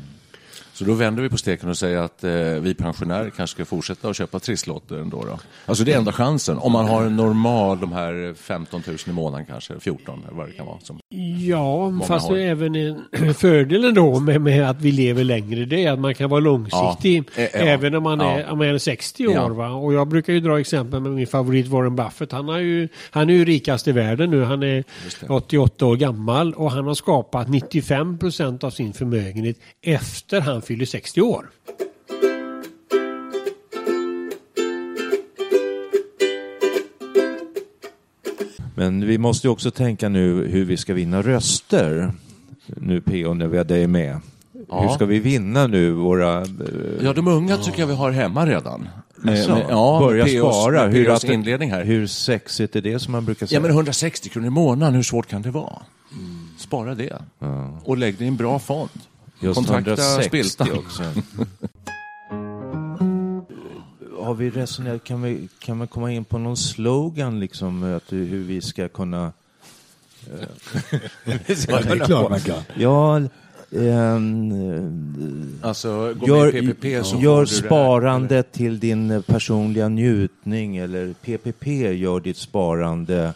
Så 0.73 0.85
då 0.85 0.95
vänder 0.95 1.23
vi 1.23 1.29
på 1.29 1.39
steken 1.39 1.69
och 1.69 1.79
säger 1.79 1.99
att 1.99 2.25
eh, 2.25 2.33
vi 2.61 2.75
pensionärer 2.75 3.31
kanske 3.31 3.55
ska 3.55 3.65
fortsätta 3.65 4.09
att 4.09 4.17
köpa 4.17 4.41
trisslotter 4.41 4.97
ändå. 4.97 5.25
Då. 5.25 5.39
Alltså 5.67 5.85
det 5.85 5.93
är 5.93 5.99
enda 5.99 6.13
chansen. 6.13 6.59
Om 6.59 6.73
man 6.73 6.89
har 6.89 7.03
en 7.03 7.17
normal, 7.17 7.81
de 7.81 7.93
här 7.93 8.35
15 8.35 8.83
000 8.87 8.97
i 9.07 9.13
månaden 9.13 9.47
kanske, 9.47 9.81
14 9.81 10.23
eller 10.25 10.37
vad 10.37 10.49
det 10.49 10.53
kan 10.53 10.67
vara. 10.67 10.81
Som, 10.81 10.99
Ja, 11.49 11.93
fast 12.09 12.29
har. 12.29 12.37
det 12.37 12.43
är 12.43 12.47
även 12.51 12.75
en 12.75 13.35
fördelen 13.35 13.95
då 13.95 14.21
med, 14.21 14.41
med 14.41 14.71
att 14.71 14.81
vi 14.81 14.93
lever 14.93 15.25
längre. 15.25 15.65
Det 15.65 15.85
är 15.85 15.93
att 15.93 15.99
man 15.99 16.15
kan 16.15 16.31
vara 16.31 16.41
långsiktig 16.41 17.25
Ja, 17.37 17.43
eh, 17.43 17.49
ja. 17.53 17.59
även 17.59 17.95
om 17.95 18.03
man, 18.03 18.21
är, 18.21 18.41
Ja. 18.41 18.53
om 18.53 18.59
man 18.59 18.67
är 18.69 18.79
60 18.79 19.27
år. 19.27 19.51
Va? 19.51 19.71
Och 19.71 19.93
jag 19.95 20.09
brukar 20.09 20.33
ju 20.33 20.41
dra 20.41 20.61
exempel 20.61 21.01
med 21.01 21.13
min 21.13 21.27
favorit 21.27 21.67
Warren 21.69 21.97
Buffett. 21.97 22.33
Han, 22.33 22.49
har 22.49 22.59
ju, 22.59 22.89
han 23.11 23.31
är 23.31 23.35
ju 23.35 23.45
rikast 23.45 23.89
i 23.89 23.93
världen 23.93 24.31
nu. 24.31 24.45
Han 24.45 24.63
är 24.63 24.85
88 25.29 25.87
år 25.87 25.97
gammal 25.97 26.55
och 26.55 26.71
han 26.71 26.87
har 26.87 26.95
skapat 26.95 27.49
95 27.49 28.19
procent 28.19 28.65
av 28.65 28.71
sin 28.71 28.93
förmögenhet 28.93 29.57
efter 29.83 30.41
han 30.41 30.63
fyller 30.63 30.85
60 30.87 31.21
år. 31.21 31.47
Men 38.83 39.07
vi 39.07 39.19
måste 39.19 39.47
ju 39.47 39.51
också 39.51 39.71
tänka 39.71 40.09
nu 40.09 40.47
hur 40.47 40.65
vi 40.65 40.77
ska 40.77 40.95
vinna 40.95 41.23
röster. 41.23 42.13
Nu 42.67 43.01
PO, 43.01 43.35
när 43.35 43.47
vi 43.47 43.57
har 43.57 43.65
dig 43.65 43.87
med. 43.87 44.21
Ja. 44.69 44.83
Hur 44.83 44.89
ska 44.89 45.05
vi 45.05 45.19
vinna 45.19 45.67
nu 45.67 45.91
våra... 45.93 46.41
eh, 46.41 46.47
ja, 47.03 47.13
de 47.13 47.29
unga 47.29 47.57
tycker 47.57 47.81
jag 47.81 47.87
vi 47.87 47.95
har 47.95 48.11
hemma 48.11 48.47
redan. 48.47 48.89
Alltså, 49.27 49.55
med, 49.55 49.67
ja, 49.69 50.01
börja 50.01 50.25
POs, 50.25 50.57
spara. 50.57 50.87
Hur, 50.87 51.11
att- 51.11 51.25
inledning 51.25 51.71
här. 51.71 51.85
hur 51.85 52.07
sexigt 52.07 52.77
är 52.77 52.81
det 52.81 52.99
som 52.99 53.13
man 53.13 53.25
brukar 53.25 53.47
säga? 53.47 53.57
Ja, 53.57 53.63
men 53.63 53.71
160 53.71 54.29
kronor 54.29 54.47
i 54.47 54.51
månaden, 54.51 54.95
hur 54.95 55.03
svårt 55.03 55.27
kan 55.27 55.43
det 55.43 55.51
vara? 55.51 55.83
Spara 56.59 56.95
det. 56.95 57.23
Och 57.85 57.97
lägg 57.97 58.19
det 58.19 58.25
i 58.25 58.29
en 58.29 58.37
bra 58.37 58.59
fond. 58.59 58.91
Just 59.41 59.55
Kontakta 59.55 59.91
160 59.91 60.29
Spiltan. 60.29 60.79
också. 60.79 61.03
Har 64.33 64.37
vi 64.37 64.51
resonerat, 64.51 65.05
kan, 65.05 65.23
vi, 65.23 65.49
kan 65.59 65.77
man 65.77 65.87
komma 65.87 66.13
in 66.13 66.25
på 66.25 66.39
någon 66.39 66.57
slogan 66.57 67.41
liksom, 67.41 67.97
att, 67.97 68.13
hur 68.13 68.43
vi 68.45 68.61
ska 68.61 68.89
kunna... 68.89 69.33
eh, 71.25 71.57
ska 71.57 71.73
Ja, 71.73 71.81
det 71.83 71.91
är 71.91 72.05
klart 72.05 72.31
man 72.31 72.41
kan. 72.41 72.63
Ja, 72.75 73.21
ehm, 73.71 75.59
Alltså, 75.63 76.15
gå 76.15 76.27
gör, 76.27 76.51
PPP 76.53 77.07
så 77.07 77.17
gör 77.21 77.45
sparande 77.45 78.43
till 78.43 78.81
din 78.81 79.11
eh, 79.11 79.21
personliga 79.21 79.89
njutning 79.89 80.77
eller 80.77 81.13
PPP 81.13 81.67
gör 81.97 82.21
ditt 82.21 82.37
sparande 82.37 83.35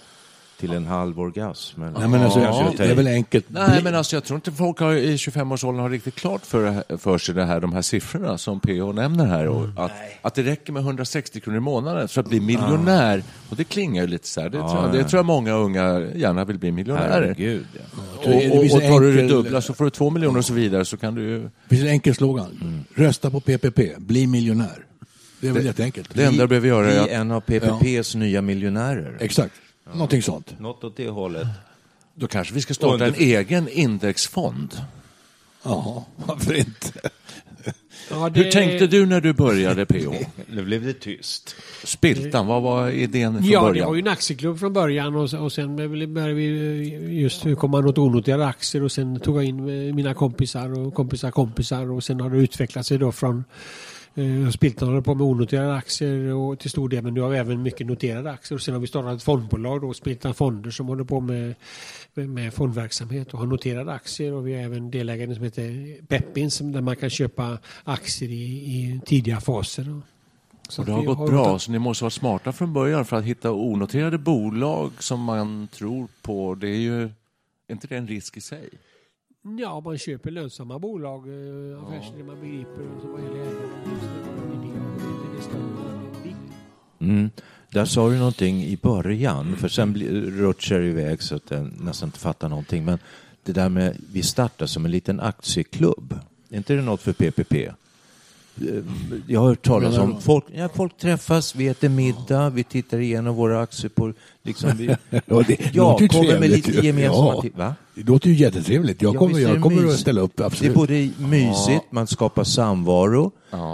till 0.61 0.73
en 0.73 0.87
halv 0.87 1.21
orgasm. 1.21 1.83
Eller? 1.83 1.99
Nej, 1.99 2.09
men 2.09 2.23
alltså, 2.23 2.41
jag 2.41 2.77
det 2.77 2.85
är 2.85 2.95
väl 2.95 3.07
enkelt. 3.07 3.47
Nej, 3.49 3.81
men 3.85 3.95
alltså, 3.95 4.17
jag 4.17 4.25
tror 4.25 4.37
inte 4.37 4.53
folk 4.53 4.79
har, 4.79 4.95
i 4.95 5.17
25-årsåldern 5.17 5.83
har 5.83 5.91
riktigt 5.91 6.15
klart 6.15 6.47
för, 6.47 6.97
för 6.99 7.19
sig 7.19 7.35
det 7.35 7.45
här, 7.45 7.61
de 7.61 7.73
här 7.73 7.83
siffrorna 7.83 8.39
som 8.39 8.61
PH 8.61 8.93
nämner 8.95 9.27
här. 9.27 9.49
Och 9.49 9.69
att, 9.77 9.93
att 10.23 10.35
det 10.35 10.43
räcker 10.43 10.73
med 10.73 10.83
160 10.83 11.41
kronor 11.41 11.57
i 11.57 11.61
månaden 11.61 12.09
för 12.09 12.21
att 12.21 12.29
bli 12.29 12.41
miljonär. 12.41 13.23
Och 13.51 13.57
det 13.57 13.65
klingar 13.65 14.03
ju 14.03 14.09
lite 14.09 14.29
så 14.29 14.41
här. 14.41 14.49
Det, 14.49 14.59
tror, 14.59 14.77
jag, 14.77 14.93
det 14.93 15.05
tror 15.05 15.19
jag 15.19 15.27
många 15.27 15.53
unga 15.53 16.01
gärna 16.15 16.45
vill 16.45 16.59
bli 16.59 16.73
miljonärer. 16.73 17.11
Herregud, 17.11 17.67
ja. 17.73 18.03
Och, 18.17 18.31
Det 18.31 18.51
och, 18.51 18.65
och 18.65 18.83
tar 18.83 19.01
du 19.01 19.17
det 19.17 19.29
dubbla 19.29 19.61
så 19.61 19.75
får 19.75 19.85
du 19.85 19.91
två 19.91 20.11
miljoner 20.11 20.39
och 20.39 20.45
så 20.45 20.55
vidare 20.55 20.85
så 20.85 20.97
kan 20.97 21.15
du 21.15 21.23
ju... 21.23 21.43
Det 21.43 21.51
finns 21.69 21.83
en 21.83 21.89
enkel 21.89 22.15
slogan. 22.15 22.85
Rösta 22.95 23.31
på 23.31 23.41
PPP, 23.41 23.99
bli 23.99 24.27
miljonär. 24.27 24.87
Det 25.41 25.49
är 25.49 25.53
väl 25.53 25.65
jätteenkelt. 25.65 26.15
Det 26.15 26.25
enda 26.25 26.43
du 26.43 26.49
behöver 26.49 26.69
göra 26.69 26.87
är 26.87 27.05
Bli 27.05 27.15
att 27.15 27.21
en 27.21 27.31
av 27.31 27.41
PPPs 27.41 28.15
nya 28.15 28.43
miljonärer. 28.43 29.17
Exakt, 29.21 29.55
någonting 29.93 30.23
sånt. 30.23 30.61
Något 30.61 30.85
åt 30.85 30.97
det 30.97 31.09
hållet. 31.09 31.47
då 32.15 32.27
kanske 32.27 32.55
vi 32.55 32.61
ska 32.61 32.75
starta 32.75 33.07
en 33.07 33.15
egen 33.15 33.69
indexfond. 33.69 34.81
Jaha, 35.63 36.03
varför 36.17 36.55
inte? 36.55 36.93
Ja, 38.11 38.29
Hur 38.35 38.51
tänkte 38.51 38.87
du 38.87 39.07
när 39.07 39.21
du 39.21 39.33
började 39.33 39.87
PO? 39.87 40.15
Nu 40.51 40.65
blev 40.65 40.85
det 40.85 40.93
tyst. 40.93 41.55
Spiltan, 41.85 42.47
vad 42.47 42.63
var 42.63 42.91
idén 42.91 43.35
från 43.35 43.45
Ja, 43.45 43.61
det 43.61 43.67
början? 43.69 43.89
var 43.89 43.95
ju 43.95 44.01
en 44.01 44.09
aktieklubb 44.09 44.59
från 44.59 44.73
början 44.73 45.17
och, 45.17 45.35
och 45.35 45.53
sen 45.53 45.77
började 45.77 46.33
vi 46.35 46.49
eh, 46.95 47.21
just 47.23 47.47
hur 47.47 47.55
kom 47.55 47.71
man 47.71 47.87
åt 47.87 47.99
onoterade 47.99 48.47
aktier 48.47 48.83
och 48.83 48.93
sen 48.93 49.21
tog 49.21 49.37
jag 49.37 49.45
in 49.45 49.59
eh, 49.89 49.95
mina 49.95 50.15
kompisar 50.15 50.79
och 50.79 50.95
kompisar 50.95 51.31
kompisar 51.31 51.91
och 51.91 52.05
sen 52.05 52.21
har 52.21 52.31
det 52.31 52.37
utvecklat 52.39 52.87
sig 52.87 52.99
då 52.99 53.13
från 53.13 53.45
eh, 54.17 54.51
Spiltan 54.51 54.89
håller 54.89 55.01
på 55.01 55.15
med 55.15 55.27
onoterade 55.27 55.75
aktier 55.75 56.35
och 56.35 56.59
till 56.59 56.71
stor 56.71 56.89
del 56.89 57.03
men 57.03 57.15
nu 57.15 57.21
har 57.21 57.31
vi 57.31 57.39
även 57.39 57.63
mycket 57.63 57.87
noterade 57.87 58.31
aktier 58.31 58.57
och 58.57 58.63
sen 58.63 58.75
har 58.75 58.81
vi 58.81 58.87
startat 58.87 59.17
ett 59.17 59.23
fondbolag 59.23 59.81
då, 59.81 59.95
Spiltan 59.95 60.35
Fonder 60.35 60.71
som 60.71 60.87
håller 60.87 61.05
på 61.05 61.21
med, 61.21 61.55
med, 62.15 62.55
fondverksamhet 62.55 63.35
och 63.35 63.39
har 63.39 63.47
noterade 63.47 63.93
aktier 63.93 64.33
och 64.33 64.47
vi 64.47 64.55
har 64.55 64.63
även 64.63 64.91
delägare 64.91 65.35
som 65.35 65.45
heter 65.45 65.97
Peppins 66.07 66.59
där 66.59 66.81
man 66.81 66.97
kan 66.97 67.11
köpa 67.11 67.59
aktier 67.85 68.31
i, 68.31 68.45
i 68.45 69.01
tidiga 69.07 69.41
faser. 69.41 70.01
Så 70.69 70.83
Och 70.83 70.87
det 70.87 70.93
har 70.93 71.03
gått 71.03 71.31
bra, 71.31 71.59
så 71.59 71.73
ni 71.73 71.79
måste 71.79 72.05
vara 72.05 72.11
smarta 72.11 72.53
från 72.53 72.73
början 72.73 73.05
för 73.05 73.17
att 73.17 73.25
hitta 73.25 73.53
onoterade 73.53 74.19
bolag 74.19 74.93
som 74.99 75.21
man 75.21 75.69
tror 75.73 76.09
på. 76.23 76.55
Det 76.55 76.69
är 76.69 76.79
ju 76.79 77.11
är 77.69 77.73
inte 77.73 77.87
det 77.87 77.97
en 77.97 78.07
risk 78.07 78.37
i 78.37 78.41
sig? 78.41 78.69
Ja, 79.55 79.81
man 79.81 79.99
köper 79.99 80.31
lönsamma 80.31 80.79
bolag, 80.79 81.29
eh, 81.29 81.83
affärsidéer 81.83 82.25
man 82.25 82.41
begriper 82.41 82.83
och 82.97 83.01
som 83.01 83.17
än 83.17 83.37
Mm. 86.99 87.31
Där 87.71 87.85
sa 87.85 88.09
du 88.11 88.19
någonting 88.19 88.63
i 88.63 88.79
början, 88.83 89.57
för 89.57 89.69
sen 89.69 89.95
rutschar 90.31 90.79
det 90.79 90.87
iväg 90.87 91.23
så 91.23 91.37
att 91.37 91.51
jag 91.51 91.81
nästan 91.81 92.09
inte 92.09 92.19
fattar 92.19 92.49
någonting. 92.49 92.85
Men 92.85 92.99
det 93.43 93.53
där 93.53 93.69
med, 93.69 93.97
vi 94.13 94.23
startar 94.23 94.67
som 94.67 94.85
en 94.85 94.91
liten 94.91 95.21
aktieklubb. 95.21 96.19
Är 96.51 96.57
inte 96.57 96.75
det 96.75 96.83
något 96.83 97.01
för 97.01 97.13
PPP? 97.13 97.55
Eh, 98.61 98.83
Jag 99.27 99.41
har 99.41 99.49
hört 99.49 99.63
talas 99.63 99.99
om 99.99 100.15
du? 100.15 100.21
folk, 100.21 100.45
ja, 100.55 100.69
folk 100.75 100.97
träffas, 100.99 101.55
vi 101.55 101.69
äter 101.69 101.89
middag, 101.89 102.51
vi 102.51 102.65
tittar 102.65 102.99
igenom 102.99 103.35
våra 103.35 103.61
aktier 103.61 103.89
på... 103.91 104.13
Liksom 104.43 104.77
vi, 104.77 104.87
Ja, 105.11 105.43
det 105.47 105.59
ja, 105.73 105.93
låter 105.93 106.03
ju 106.03 106.09
kommer 106.09 106.25
med 106.25 106.39
trevligt 106.39 106.67
lite 106.67 106.81
ju. 106.81 106.87
gemensamma... 106.87 107.35
Ja. 107.45 107.51
Va? 107.55 107.75
Det 107.95 108.03
låter 108.03 108.29
ju 108.29 108.35
jättetrevligt. 108.35 109.03
Jag 109.03 109.15
Ja, 109.15 109.19
kommer, 109.19 109.39
jag 109.39 109.63
kommer 109.63 109.87
att 109.87 109.99
ställa 109.99 110.21
upp, 110.21 110.33
Det 110.37 110.43
är 110.43 110.47
absolut. 110.47 110.75
både 110.75 111.11
mysigt, 111.19 111.85
man 111.91 112.07
skapar 112.07 112.45
samvaro, 112.45 113.31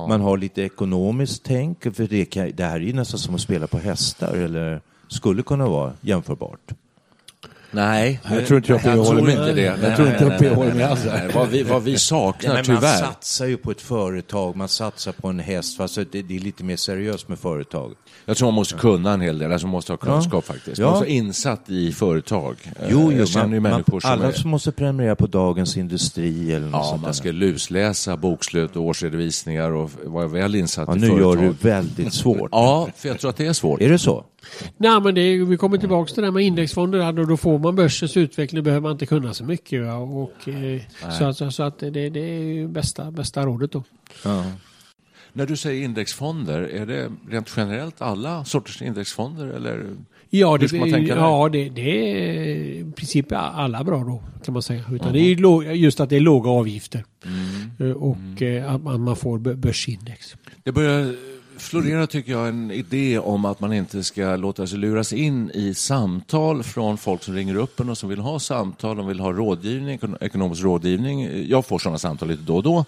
man 0.08 0.20
har 0.20 0.36
lite 0.36 0.62
ekonomiskt 0.62 1.42
tänk. 1.44 1.94
För 1.96 2.06
det, 2.06 2.24
kan, 2.24 2.50
det 2.54 2.64
här 2.64 2.76
är 2.76 2.80
ju 2.80 2.92
nästan 2.92 3.18
som 3.20 3.34
att 3.34 3.40
spela 3.40 3.66
på 3.66 3.78
hästar, 3.78 4.32
eller 4.34 4.80
skulle 5.08 5.42
kunna 5.42 5.68
vara 5.68 5.92
jämförbart. 6.00 6.72
Nej, 7.74 8.20
Jag 8.30 8.46
tror 8.46 8.56
inte 8.58 8.72
jag 8.72 8.80
jag 8.84 8.90
håller 8.96 9.04
tror 9.04 9.22
med. 9.22 9.32
inte 9.34 9.52
det. 9.52 9.62
Jag 9.62 9.78
Nej, 9.82 9.96
tror 9.96 10.04
nej, 10.06 10.14
inte 10.14 10.24
nej, 10.28 10.34
jag 10.34 10.42
nej, 10.42 10.54
håller 10.54 10.68
med 10.68 10.76
nej, 10.76 10.84
alls. 10.84 11.04
nej. 11.06 11.30
Vad 11.34 11.48
vi, 11.48 11.62
vad 11.62 11.82
vi 11.82 11.98
saknar, 11.98 12.54
man 12.54 12.64
tyvärr. 12.64 12.98
satsar 12.98 13.46
ju 13.46 13.56
på 13.56 13.70
ett 13.70 13.80
företag, 13.80 14.56
man 14.56 14.68
satsar 14.68 15.12
på 15.12 15.28
en 15.28 15.38
häst, 15.40 15.76
fast 15.76 15.94
det, 15.94 16.04
det 16.22 16.36
är 16.36 16.40
lite 16.40 16.64
mer 16.64 16.76
seriöst 16.76 17.28
med 17.28 17.38
företag. 17.38 17.92
Jag 18.24 18.36
tror 18.36 18.46
man 18.48 18.54
måste 18.54 18.74
kunna 18.74 19.12
en 19.12 19.20
hel 19.20 19.38
del, 19.38 19.52
alltså 19.52 19.66
man 19.66 19.72
måste 19.72 19.92
ha 19.92 19.96
kunskap 19.96 20.44
faktiskt. 20.44 20.78
Man 20.78 20.84
Ja. 20.86 20.90
måste 20.90 21.04
vara 21.04 21.14
insatt 21.14 21.70
i 21.70 21.92
företag. 21.92 22.56
Jo, 22.90 23.10
jo 23.12 23.12
jag 23.12 23.28
känner 23.28 23.54
ju 23.54 23.60
man, 23.60 23.72
människor 23.72 23.92
man, 23.92 24.00
som 24.00 24.10
alla 24.10 24.28
är... 24.28 24.32
som 24.32 24.50
måste 24.50 24.72
prenumerera 24.72 25.16
på 25.16 25.26
Dagens 25.26 25.76
Industri 25.76 26.52
eller 26.54 26.66
något 26.66 26.72
Ja, 26.72 26.84
sånt 26.84 27.02
man 27.02 27.08
där. 27.08 27.12
ska 27.12 27.30
lusläsa 27.32 28.16
bokslut 28.16 28.76
och 28.76 28.82
årsredovisningar 28.82 29.70
och 29.70 29.90
vara 30.04 30.26
väl 30.26 30.54
insatt 30.54 30.88
Ja, 30.88 30.96
i 30.96 30.98
nu 31.00 31.06
företag. 31.08 31.36
gör 31.36 31.42
du 31.42 31.68
väldigt 31.68 32.14
svårt. 32.14 32.48
Ja, 32.52 32.88
för 32.96 33.08
jag 33.08 33.18
tror 33.20 33.30
att 33.30 33.36
det 33.36 33.46
är 33.46 33.52
svårt. 33.52 33.80
Är 33.80 33.88
det 33.88 33.98
så? 33.98 34.24
Nej, 34.76 35.00
men 35.00 35.14
det 35.14 35.44
vi 35.44 35.56
kommer 35.56 35.78
tillbaka 35.78 36.12
till 36.12 36.22
det 36.22 36.26
där 36.26 36.32
med 36.32 36.44
indexfonder. 36.44 36.98
där, 36.98 37.12
Då, 37.12 37.24
då 37.24 37.36
får 37.36 37.58
man 37.58 37.76
börsens 37.76 38.16
utveckling, 38.16 38.62
behöver 38.64 38.82
man 38.82 38.92
inte 38.92 39.06
kunna 39.06 39.34
så 39.34 39.44
mycket. 39.44 39.84
Va? 39.86 39.94
Och, 39.94 40.48
eh, 40.48 40.80
så, 41.18 41.24
att- 41.24 41.36
så, 41.36 41.50
så 41.50 41.62
att 41.62 41.78
det, 41.78 41.90
det 41.90 42.20
är 42.20 42.42
ju 42.42 42.68
bästa, 42.68 43.10
bästa 43.10 43.46
rådet 43.46 43.72
då. 43.72 43.82
Ja. 44.24 44.44
När 45.32 45.46
du 45.46 45.56
säger 45.56 45.84
indexfonder, 45.84 46.60
är 46.62 46.86
det 46.86 47.10
rent 47.30 47.52
generellt 47.56 48.02
alla 48.02 48.44
sorters 48.44 48.82
indexfonder 48.82 49.46
eller? 49.46 49.86
Ja, 50.30 50.52
Hur 50.56 50.58
det, 50.58 50.98
ja 51.14 51.48
det, 51.52 51.68
det 51.68 52.10
är 52.10 52.44
i 52.80 52.92
princip 52.96 53.26
alla 53.32 53.84
bra 53.84 53.98
då 54.04 54.22
kan 54.44 54.52
man 54.52 54.62
säga. 54.62 54.82
Utan 54.92 55.12
det 55.12 55.18
är 55.20 55.72
just 55.72 56.00
att 56.00 56.10
det 56.10 56.16
är 56.16 56.20
låga 56.20 56.50
avgifter. 56.50 57.04
Mm. 57.24 57.90
Eh, 57.90 57.96
Och 57.96 58.42
eh, 58.42 58.74
att 58.74 58.82
man 59.00 59.16
får 59.16 59.38
bö- 59.38 59.54
börsindex. 59.56 60.36
Det 60.62 60.72
börjar 60.72 61.14
florera, 61.62 62.06
tycker 62.06 62.32
jag, 62.32 62.48
en 62.48 62.70
idé 62.70 63.18
om 63.18 63.44
att 63.44 63.60
man 63.60 63.72
inte 63.72 64.04
ska 64.04 64.36
låta 64.36 64.66
sig 64.66 64.78
luras 64.78 65.12
in 65.12 65.50
i 65.54 65.74
samtal 65.74 66.62
från 66.62 66.98
folk 66.98 67.22
som 67.22 67.34
ringer 67.34 67.54
upp 67.54 67.80
en 67.80 67.88
och 67.90 67.98
som 67.98 68.08
vill 68.08 68.18
ha 68.18 68.38
samtal, 68.40 68.96
de 68.96 69.06
vill 69.06 69.20
ha 69.20 69.32
rådgivning, 69.32 69.98
ekon- 69.98 70.16
ekonomisk 70.20 70.62
rådgivning. 70.62 71.48
Jag 71.48 71.66
får 71.66 71.78
sådana 71.78 71.98
samtal 71.98 72.28
lite 72.28 72.42
då 72.42 72.56
och 72.56 72.62
då. 72.62 72.84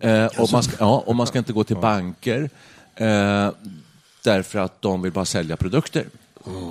Eh, 0.00 0.26
och, 0.26 0.52
man 0.52 0.62
ska, 0.62 0.76
ja, 0.78 1.02
och 1.06 1.16
man 1.16 1.26
ska 1.26 1.38
inte 1.38 1.52
gå 1.52 1.64
till 1.64 1.76
banker 1.76 2.50
eh, 2.94 3.50
därför 4.24 4.58
att 4.58 4.82
de 4.82 5.02
vill 5.02 5.12
bara 5.12 5.24
sälja 5.24 5.56
produkter. 5.56 6.04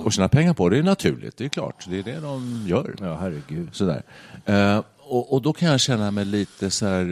och 0.04 0.12
tjäna 0.12 0.28
pengar 0.28 0.54
på. 0.54 0.68
Det 0.68 0.78
är 0.78 0.82
naturligt, 0.82 1.36
det 1.36 1.44
är 1.44 1.48
klart. 1.48 1.84
Det 1.88 1.98
är 1.98 2.02
det 2.02 2.20
de 2.20 2.64
gör. 2.68 2.94
Ja, 3.00 3.16
herregud. 3.20 3.68
Sådär. 3.72 4.02
Eh, 4.44 4.82
och, 4.98 5.32
och 5.32 5.42
då 5.42 5.52
kan 5.52 5.68
jag 5.68 5.80
känna 5.80 6.10
mig 6.10 6.24
lite 6.24 6.70
så 6.70 6.86
här, 6.86 7.04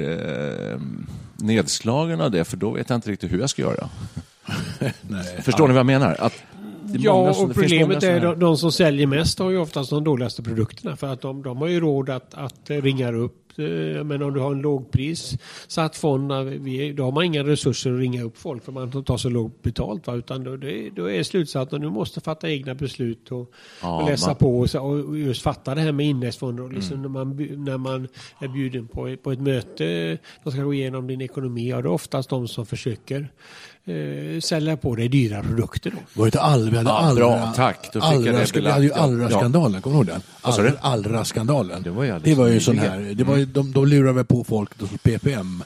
eh, 0.73 0.81
nedslagen 1.37 2.21
av 2.21 2.31
det, 2.31 2.45
för 2.45 2.57
då 2.57 2.71
vet 2.71 2.91
jag 2.91 2.97
inte 2.97 3.11
riktigt 3.11 3.33
hur 3.33 3.39
jag 3.39 3.51
ska 3.51 3.63
göra. 3.63 3.89
Nej. 5.11 5.43
Förstår 5.43 5.69
ni 5.69 5.73
vad 5.75 5.79
jag 5.79 5.87
menar? 5.87 6.17
Att 6.19 6.33
det 6.85 6.99
är 6.99 7.05
Ja, 7.05 7.13
många 7.13 7.35
som- 7.35 7.43
och 7.43 7.49
det 7.49 7.55
finns 7.55 7.73
problemet 7.73 8.03
många 8.03 8.15
är 8.15 8.21
de, 8.21 8.39
de 8.41 8.57
som 8.57 8.73
säljer 8.73 9.07
mest 9.07 9.39
har 9.39 9.51
ju 9.51 9.59
oftast 9.59 9.91
de 9.91 10.05
dåligaste 10.05 10.43
produkterna 10.43 10.97
för 10.97 11.07
att 11.07 11.21
de, 11.21 11.43
de 11.43 11.57
har 11.57 11.69
ju 11.69 11.81
råd 11.81 12.11
att, 12.11 12.35
att 12.35 12.71
ringa 12.71 13.13
upp. 13.13 13.35
eh, 13.59 14.05
Men 14.05 14.23
om 14.23 14.35
du 14.35 14.41
har 14.41 14.53
en 14.53 14.61
lågpris 14.61 15.39
satt 15.69 15.97
fond, 15.97 16.33
eh, 16.33 16.39
då 16.95 17.05
har 17.05 17.13
man 17.13 17.25
inga 17.25 17.45
resurser 17.45 17.93
att 17.93 17.99
ringa 18.01 18.23
upp 18.23 18.39
folk 18.39 18.65
för 18.65 18.73
man 18.73 19.05
tar 19.05 19.17
så 19.17 19.29
lågt 19.29 19.63
betalt. 19.63 20.07
Va? 20.07 20.15
Utan 20.15 20.45
då, 20.45 20.57
det, 20.57 20.91
då 20.97 21.11
är 21.11 21.23
slutsatsen 21.23 21.77
att 21.77 21.83
du 21.83 21.91
måste 21.91 22.21
fatta 22.21 22.51
egna 22.51 22.75
beslut 22.75 23.33
och, 23.33 23.51
Ja, 23.83 24.03
och 24.03 24.11
läsa 24.11 24.27
man- 24.27 24.37
på 24.37 24.59
och, 24.61 24.75
och 25.09 25.19
just 25.19 25.43
fatta 25.43 25.75
det 25.75 25.81
här 25.81 25.93
med 25.93 26.07
indexfonder. 26.07 26.63
Och 26.65 26.73
liksom 26.73 26.97
Mm. 26.99 27.13
när, 27.13 27.25
man, 27.25 27.65
när 27.65 27.79
man 27.79 28.09
är 28.41 28.49
bjuden 28.49 28.89
på, 28.89 29.17
på 29.23 29.33
ett 29.33 29.41
möte, 29.41 30.19
de 30.45 30.53
ska 30.53 30.63
gå 30.63 30.75
igenom 30.75 31.07
din 31.07 31.21
ekonomi, 31.21 31.71
ja, 31.71 31.77
det 31.83 31.89
är 31.89 31.93
oftast 31.93 32.31
de 32.31 32.49
som 32.49 32.67
försöker 32.67 33.29
eh, 33.91 34.41
sälja 34.41 34.77
på 34.77 34.95
dig 34.95 35.09
dyra 35.09 35.43
produkter. 35.43 35.91
Då. 35.91 35.97
Var 36.15 36.25
det 36.25 36.27
inte 36.27 36.39
Ja, 36.39 36.99
allra, 36.99 37.15
bra, 37.15 37.53
tack. 37.57 37.91
Då 37.93 38.01
fick 38.01 38.11
jag 38.27 38.35
det 38.35 38.61
vi 38.61 38.69
hade 38.69 38.83
ju 38.85 38.89
belagt. 38.89 38.97
Ja. 38.97 39.03
Allra-skandalen, 39.03 39.83
kommer 39.83 39.95
du 39.97 39.99
ihåg 39.99 40.07
den? 40.07 40.21
Allra- 40.43 40.73
Allra-skandalen. 40.81 41.83
Det 41.83 41.91
var 41.91 42.05
ju 42.05 42.19
det 42.19 42.35
var 42.35 42.47
ju 42.49 42.61
sån 42.61 42.79
här, 42.79 43.13
det 43.15 43.25
var 43.25 43.37
ju, 43.37 43.45
de, 43.45 43.73
de 43.73 43.87
lurade 43.87 44.13
väl 44.13 44.25
på 44.25 44.45
folk, 44.45 44.79
då, 44.79 44.87
PPM. 45.03 45.63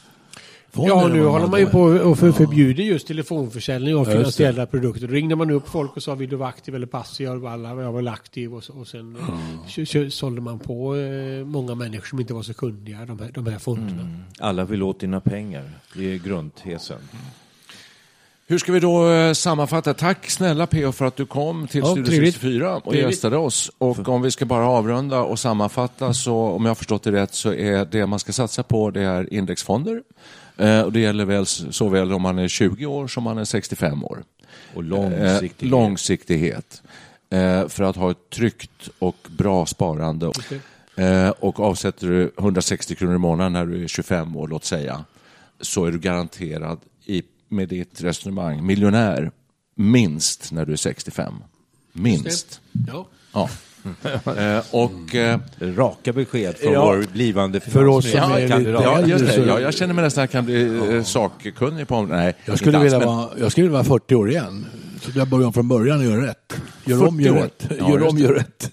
Ja, 0.75 1.09
nu 1.09 1.25
håller 1.25 1.47
man 1.47 1.61
ju 1.61 1.67
på 1.67 1.81
och 1.81 2.19
för, 2.19 2.33
förbjuder 2.33 2.83
just 2.85 3.07
telefonförsäljning 3.07 3.95
av 3.97 4.05
finansiella 4.05 4.67
produkter. 4.67 5.07
Då 5.07 5.13
ringde 5.13 5.37
man 5.37 5.51
upp 5.51 5.69
folk 5.69 5.97
och 5.97 6.03
sa 6.03 6.15
vill 6.15 6.29
du 6.31 6.37
vara 6.37 6.49
aktiv 6.49 6.75
eller 6.75 6.87
passiv? 6.87 7.27
Jag 7.27 7.37
var, 7.37 7.51
alla, 7.51 7.69
jag 7.69 7.75
var 7.75 7.93
väl 7.93 8.09
aktiv 8.09 8.55
och, 8.55 8.65
så- 8.65 8.73
och 8.73 8.87
sen 8.89 9.01
Mm. 9.01 9.39
kö- 9.69 9.85
kö- 9.85 10.11
sålde 10.11 10.41
man 10.41 10.59
på 10.59 10.97
eh, 10.97 11.45
många 11.45 11.75
människor 11.75 12.07
som 12.07 12.21
inte 12.21 12.35
var 12.35 12.43
så 12.43 12.55
kunniga, 12.55 13.05
de 13.07 13.19
här, 13.19 13.31
de 13.35 13.47
här 13.47 13.59
fonderna. 13.59 14.09
Alla 14.39 14.65
vill 14.65 14.83
åt 14.83 15.01
dina 15.01 15.21
pengar. 15.21 15.71
Det 15.95 16.13
är 16.15 16.19
grundtesen. 16.19 16.99
Hur 18.47 18.59
ska 18.59 18.73
vi 18.73 18.81
då 18.81 19.11
eh, 19.11 19.33
sammanfatta? 19.33 19.95
Tack 19.95 20.31
snälla 20.31 20.67
PO 20.67 20.93
för 20.93 21.05
att 21.05 21.17
du 21.17 21.27
kom 21.27 21.67
till 21.67 21.81
Ja, 21.81 21.87
Studio 21.87 22.05
trevligt. 22.11 22.35
64 22.35 22.77
och 22.77 22.85
Trevligt. 22.85 23.03
gästade 23.11 23.37
oss. 23.37 23.71
Och 23.79 24.09
om 24.09 24.23
vi 24.23 24.31
ska 24.31 24.45
bara 24.45 24.67
avrunda 24.67 25.21
och 25.21 25.39
sammanfatta 25.39 26.15
så 26.15 26.35
om 26.37 26.65
jag 26.65 26.71
har 26.71 26.75
förstått 26.75 27.03
det 27.03 27.13
rätt 27.13 27.35
så 27.35 27.53
är 27.55 27.85
det 27.85 28.07
man 28.07 28.19
ska 28.19 28.33
satsa 28.33 28.63
på 28.63 28.91
det 28.91 29.03
är 29.03 29.35
indexfonder. 29.35 30.03
Eh, 30.57 30.81
och 30.81 30.93
det 30.93 31.01
gäller 31.01 31.25
väl 31.25 31.47
såväl 31.47 32.13
om 32.13 32.23
man 32.23 32.39
är 32.39 32.49
20 32.49 32.87
år 32.87 33.07
som 33.09 33.27
om 33.27 33.35
man 33.35 33.41
är 33.41 33.45
65 33.45 34.05
år. 34.05 34.23
Och 34.75 34.83
Eh, 34.83 34.89
långsiktighet. 34.89 35.71
långsiktighet. 35.71 36.83
Eh, 37.31 37.69
för 37.69 37.83
att 37.85 37.97
ha 37.97 38.11
ett 38.11 38.31
tryggt 38.31 38.89
och 38.99 39.17
bra 39.39 39.67
sparande. 39.67 40.33
Eh, 40.97 41.29
och 41.29 41.61
avsätter 41.61 42.07
du 42.09 42.33
160 42.39 42.95
kronor 42.95 43.15
i 43.15 43.19
månaden 43.19 43.53
när 43.53 43.67
du 43.67 43.85
är 43.85 43.89
25 43.89 44.37
år, 44.37 44.49
låt 44.49 44.65
säga, 44.65 45.05
så 45.61 45.85
är 45.85 45.93
du 45.93 45.99
garanterad 45.99 46.81
i, 47.05 47.23
med 47.53 47.69
ditt 47.69 48.01
resonemang 48.03 48.67
miljonär 48.67 49.31
minst 49.75 50.53
när 50.53 50.67
du 50.67 50.73
är 50.73 50.77
65. 50.77 51.35
Minst. 51.93 52.61
Ja. 52.89 53.07
Ja. 53.33 53.49
Eh, 54.37 54.63
och... 54.71 55.15
Eh, 55.15 55.39
Raka 55.61 56.13
besked 56.13 56.57
från 56.57 56.73
Ja. 56.73 56.85
vår 56.85 57.07
blivande 57.13 57.61
För 57.61 57.87
oss 57.87 58.11
som 58.11 58.21
är 58.21 58.49
Kan 58.49 58.59
lite- 58.59 58.71
du- 58.73 58.79
ja, 58.85 59.01
just 59.07 59.27
det. 59.27 59.37
Ja, 59.47 59.61
jag 59.61 59.75
känner 59.75 59.95
mig 59.95 60.05
nästan 60.05 60.29
kan 60.29 60.45
bli 60.45 60.79
eh, 60.97 61.03
sakkunnig 61.05 61.89
på... 61.89 62.03
Nej, 62.03 62.35
Jag 62.45 62.59
skulle, 62.59 62.79
alls, 62.79 62.85
vilja 62.85 62.99
men- 62.99 63.09
vara, 63.09 63.29
jag 63.39 63.53
skulle 63.53 63.67
vilja 63.67 63.79
vara 63.83 63.85
40 64.01 64.15
år 64.15 64.31
igen. 64.31 64.67
Så 65.01 65.11
jag 65.15 65.29
börjar 65.29 65.47
om 65.47 65.53
från 65.53 65.69
början 65.69 65.99
och 65.99 66.05
göra 66.05 66.27
rätt. 66.27 66.57
Gör 66.85 67.07
om, 67.09 67.19
40 67.19 67.25
gör 67.29 67.35
rätt. 67.35 67.67
Ja, 67.79 67.89
Gör 67.91 68.09
om, 68.09 68.19
gör 68.19 68.33
rätt. 68.35 68.71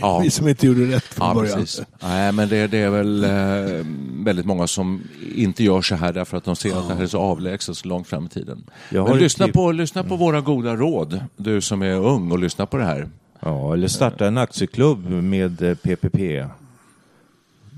Ja. 0.00 0.18
Vi 0.20 0.30
som 0.30 0.48
inte 0.48 0.66
gjorde 0.66 0.96
rätt 0.96 1.04
från 1.04 1.28
Ja, 1.28 1.34
början. 1.34 1.58
precis. 1.60 1.82
Nej, 2.02 2.32
men 2.32 2.48
det, 2.48 2.66
det 2.66 2.78
är 2.78 2.90
väl 2.90 3.24
eh, 3.24 3.86
väldigt 4.24 4.46
många 4.46 4.66
som 4.66 5.02
inte 5.34 5.64
gör 5.64 5.82
så 5.82 5.94
här 5.94 6.12
därför 6.12 6.36
att 6.36 6.44
de 6.44 6.56
ser 6.56 6.76
att 6.78 6.88
det 6.88 6.94
här 6.94 7.02
är 7.02 7.06
så 7.06 7.18
avlägset, 7.18 7.76
så 7.76 7.88
långt 7.88 8.06
fram 8.08 8.26
i 8.26 8.28
tiden. 8.28 8.64
Men 8.90 9.18
lyssna 9.18 9.46
tip- 9.46 9.52
på, 9.54 9.72
lyssna 9.72 10.04
på 10.04 10.16
våra 10.16 10.40
goda 10.40 10.76
råd, 10.76 11.20
du 11.36 11.60
som 11.60 11.82
är 11.82 11.94
ung 11.94 12.32
och 12.32 12.38
lyssnar 12.38 12.66
på 12.66 12.76
det 12.76 12.84
här. 12.84 13.08
Ja, 13.40 13.72
eller 13.74 13.88
starta 13.88 14.26
en 14.26 14.38
aktieklubb 14.38 15.10
med 15.10 15.62
eh, 15.62 15.74
PPP. 15.74 16.18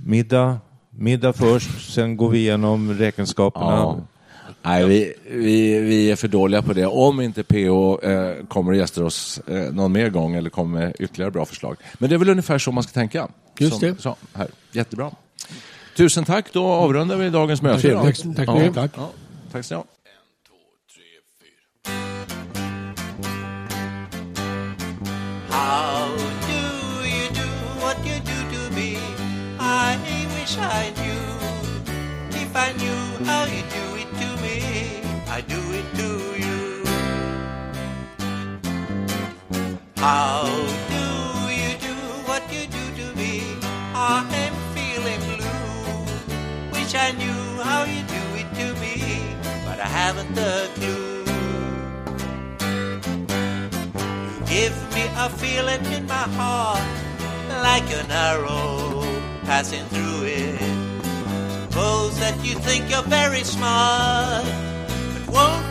Middag, 0.06 0.58
middag 0.90 1.32
först, 1.32 1.92
sen 1.94 2.16
går 2.16 2.30
vi 2.30 2.38
igenom 2.38 2.94
räkenskaperna. 2.94 4.02
Nej, 4.62 4.86
vi, 4.86 5.14
vi, 5.30 5.80
vi 5.80 6.10
är 6.10 6.16
för 6.16 6.28
dåliga 6.28 6.62
på 6.62 6.72
det. 6.72 6.86
Om 6.86 7.20
inte 7.20 7.42
PO 7.42 8.00
eh, 8.00 8.46
kommer 8.48 8.72
och 8.72 8.78
gästar 8.78 9.02
oss 9.02 9.40
eh, 9.46 9.72
någon 9.72 9.92
mer 9.92 10.10
gång 10.10 10.34
eller 10.34 10.50
kommer 10.50 10.80
med 10.80 10.96
ytterligare 10.98 11.30
bra 11.30 11.44
förslag. 11.44 11.76
Men 11.98 12.10
det 12.10 12.16
är 12.16 12.18
väl 12.18 12.28
ungefär 12.28 12.58
så 12.58 12.72
man 12.72 12.82
ska 12.82 12.92
tänka. 12.92 13.28
Just 13.58 13.78
Som- 13.78 13.88
det. 13.88 14.02
Så, 14.02 14.16
här. 14.34 14.48
Jättebra. 14.72 15.10
Tusen 15.96 16.24
tack, 16.24 16.52
då 16.52 16.66
avrundar 16.66 17.16
vi 17.16 17.30
dagens 17.30 17.62
möte. 17.62 17.88
Idag. 17.88 18.04
Tack, 18.04 18.36
tack 18.36 18.48
ja. 18.48 18.54
mycket. 18.54 18.74
Tack. 18.74 18.90
Ja, 18.96 19.10
tack 19.52 19.64
så 19.64 19.74
mycket. 19.74 19.90
How 25.50 26.16
do 26.46 27.08
you 27.08 27.28
do 27.30 27.48
what 27.80 27.96
you 28.06 28.18
do 28.20 28.38
to 28.52 28.74
me? 28.74 28.96
I 29.58 29.96
wish 30.34 30.56
I 30.58 30.92
knew. 30.96 31.19
How 40.00 40.46
do 40.88 41.52
you 41.52 41.76
do 41.76 41.94
what 42.24 42.42
you 42.50 42.66
do 42.66 42.84
to 43.00 43.14
me? 43.16 43.42
I 43.94 44.24
am 44.44 44.54
feeling 44.74 45.20
blue. 45.28 46.72
Wish 46.72 46.94
I 46.94 47.12
knew 47.12 47.62
how 47.62 47.84
you 47.84 48.00
do 48.16 48.24
it 48.40 48.48
to 48.60 48.80
me, 48.80 48.96
but 49.66 49.78
I 49.78 49.84
haven't 49.84 50.34
the 50.34 50.70
clue. 50.76 51.20
You 54.38 54.46
Give 54.46 54.74
me 54.94 55.04
a 55.18 55.28
feeling 55.28 55.84
in 55.92 56.06
my 56.06 56.26
heart 56.38 56.80
like 57.62 57.84
an 57.92 58.10
arrow 58.10 59.04
passing 59.44 59.84
through 59.92 60.24
it. 60.24 60.60
Suppose 61.68 62.18
that 62.20 62.42
you 62.42 62.54
think 62.54 62.88
you're 62.88 63.02
very 63.02 63.44
smart, 63.44 64.46
but 65.26 65.34
won't 65.34 65.69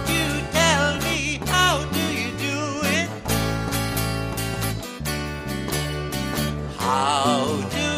How 6.89 7.45
do 7.78 7.89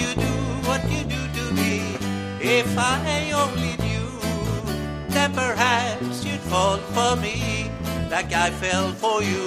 you 0.00 0.10
do 0.14 0.34
what 0.68 0.82
you 0.88 1.02
do 1.02 1.22
to 1.36 1.44
me? 1.52 1.98
If 2.40 2.78
I 2.78 3.32
only 3.42 3.74
knew 3.84 4.08
then 5.08 5.32
perhaps 5.32 6.24
you'd 6.24 6.44
fall 6.52 6.76
for 6.94 7.16
me 7.16 7.68
like 8.08 8.32
I 8.32 8.50
fell 8.62 8.92
for 9.02 9.20
you. 9.30 9.46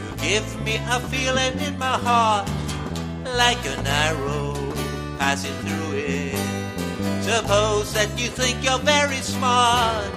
You 0.00 0.12
give 0.28 0.48
me 0.64 0.80
a 0.88 0.98
feeling 1.12 1.58
in 1.60 1.78
my 1.78 1.98
heart 2.08 2.48
like 3.42 3.62
an 3.66 3.86
arrow 3.86 4.54
passing 5.18 5.56
through 5.64 5.90
it. 5.98 6.40
Suppose 7.22 7.92
that 7.92 8.18
you 8.18 8.28
think 8.28 8.64
you're 8.64 8.78
very 8.78 9.20
smart, 9.34 10.10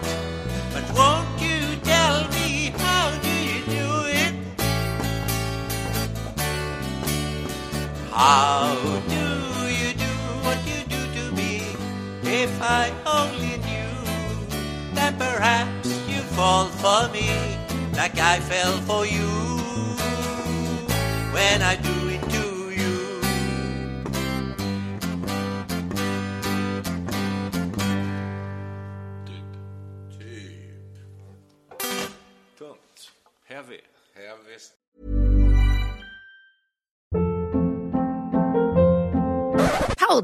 How 8.20 8.76
do 9.08 9.26
you 9.80 9.94
do 9.94 10.14
what 10.44 10.60
you 10.68 10.84
do 10.94 11.02
to 11.16 11.32
me? 11.38 11.62
If 12.22 12.52
I 12.62 12.92
only 13.06 13.56
knew 13.64 13.96
that 14.94 15.18
perhaps 15.18 15.88
you 16.06 16.20
fall 16.36 16.66
for 16.66 17.08
me 17.14 17.30
like 17.96 18.20
I 18.20 18.42
fell 18.42 18.76
for 18.90 19.06
you 19.06 19.30
when 21.32 21.62
I 21.62 21.78
do 21.78 21.99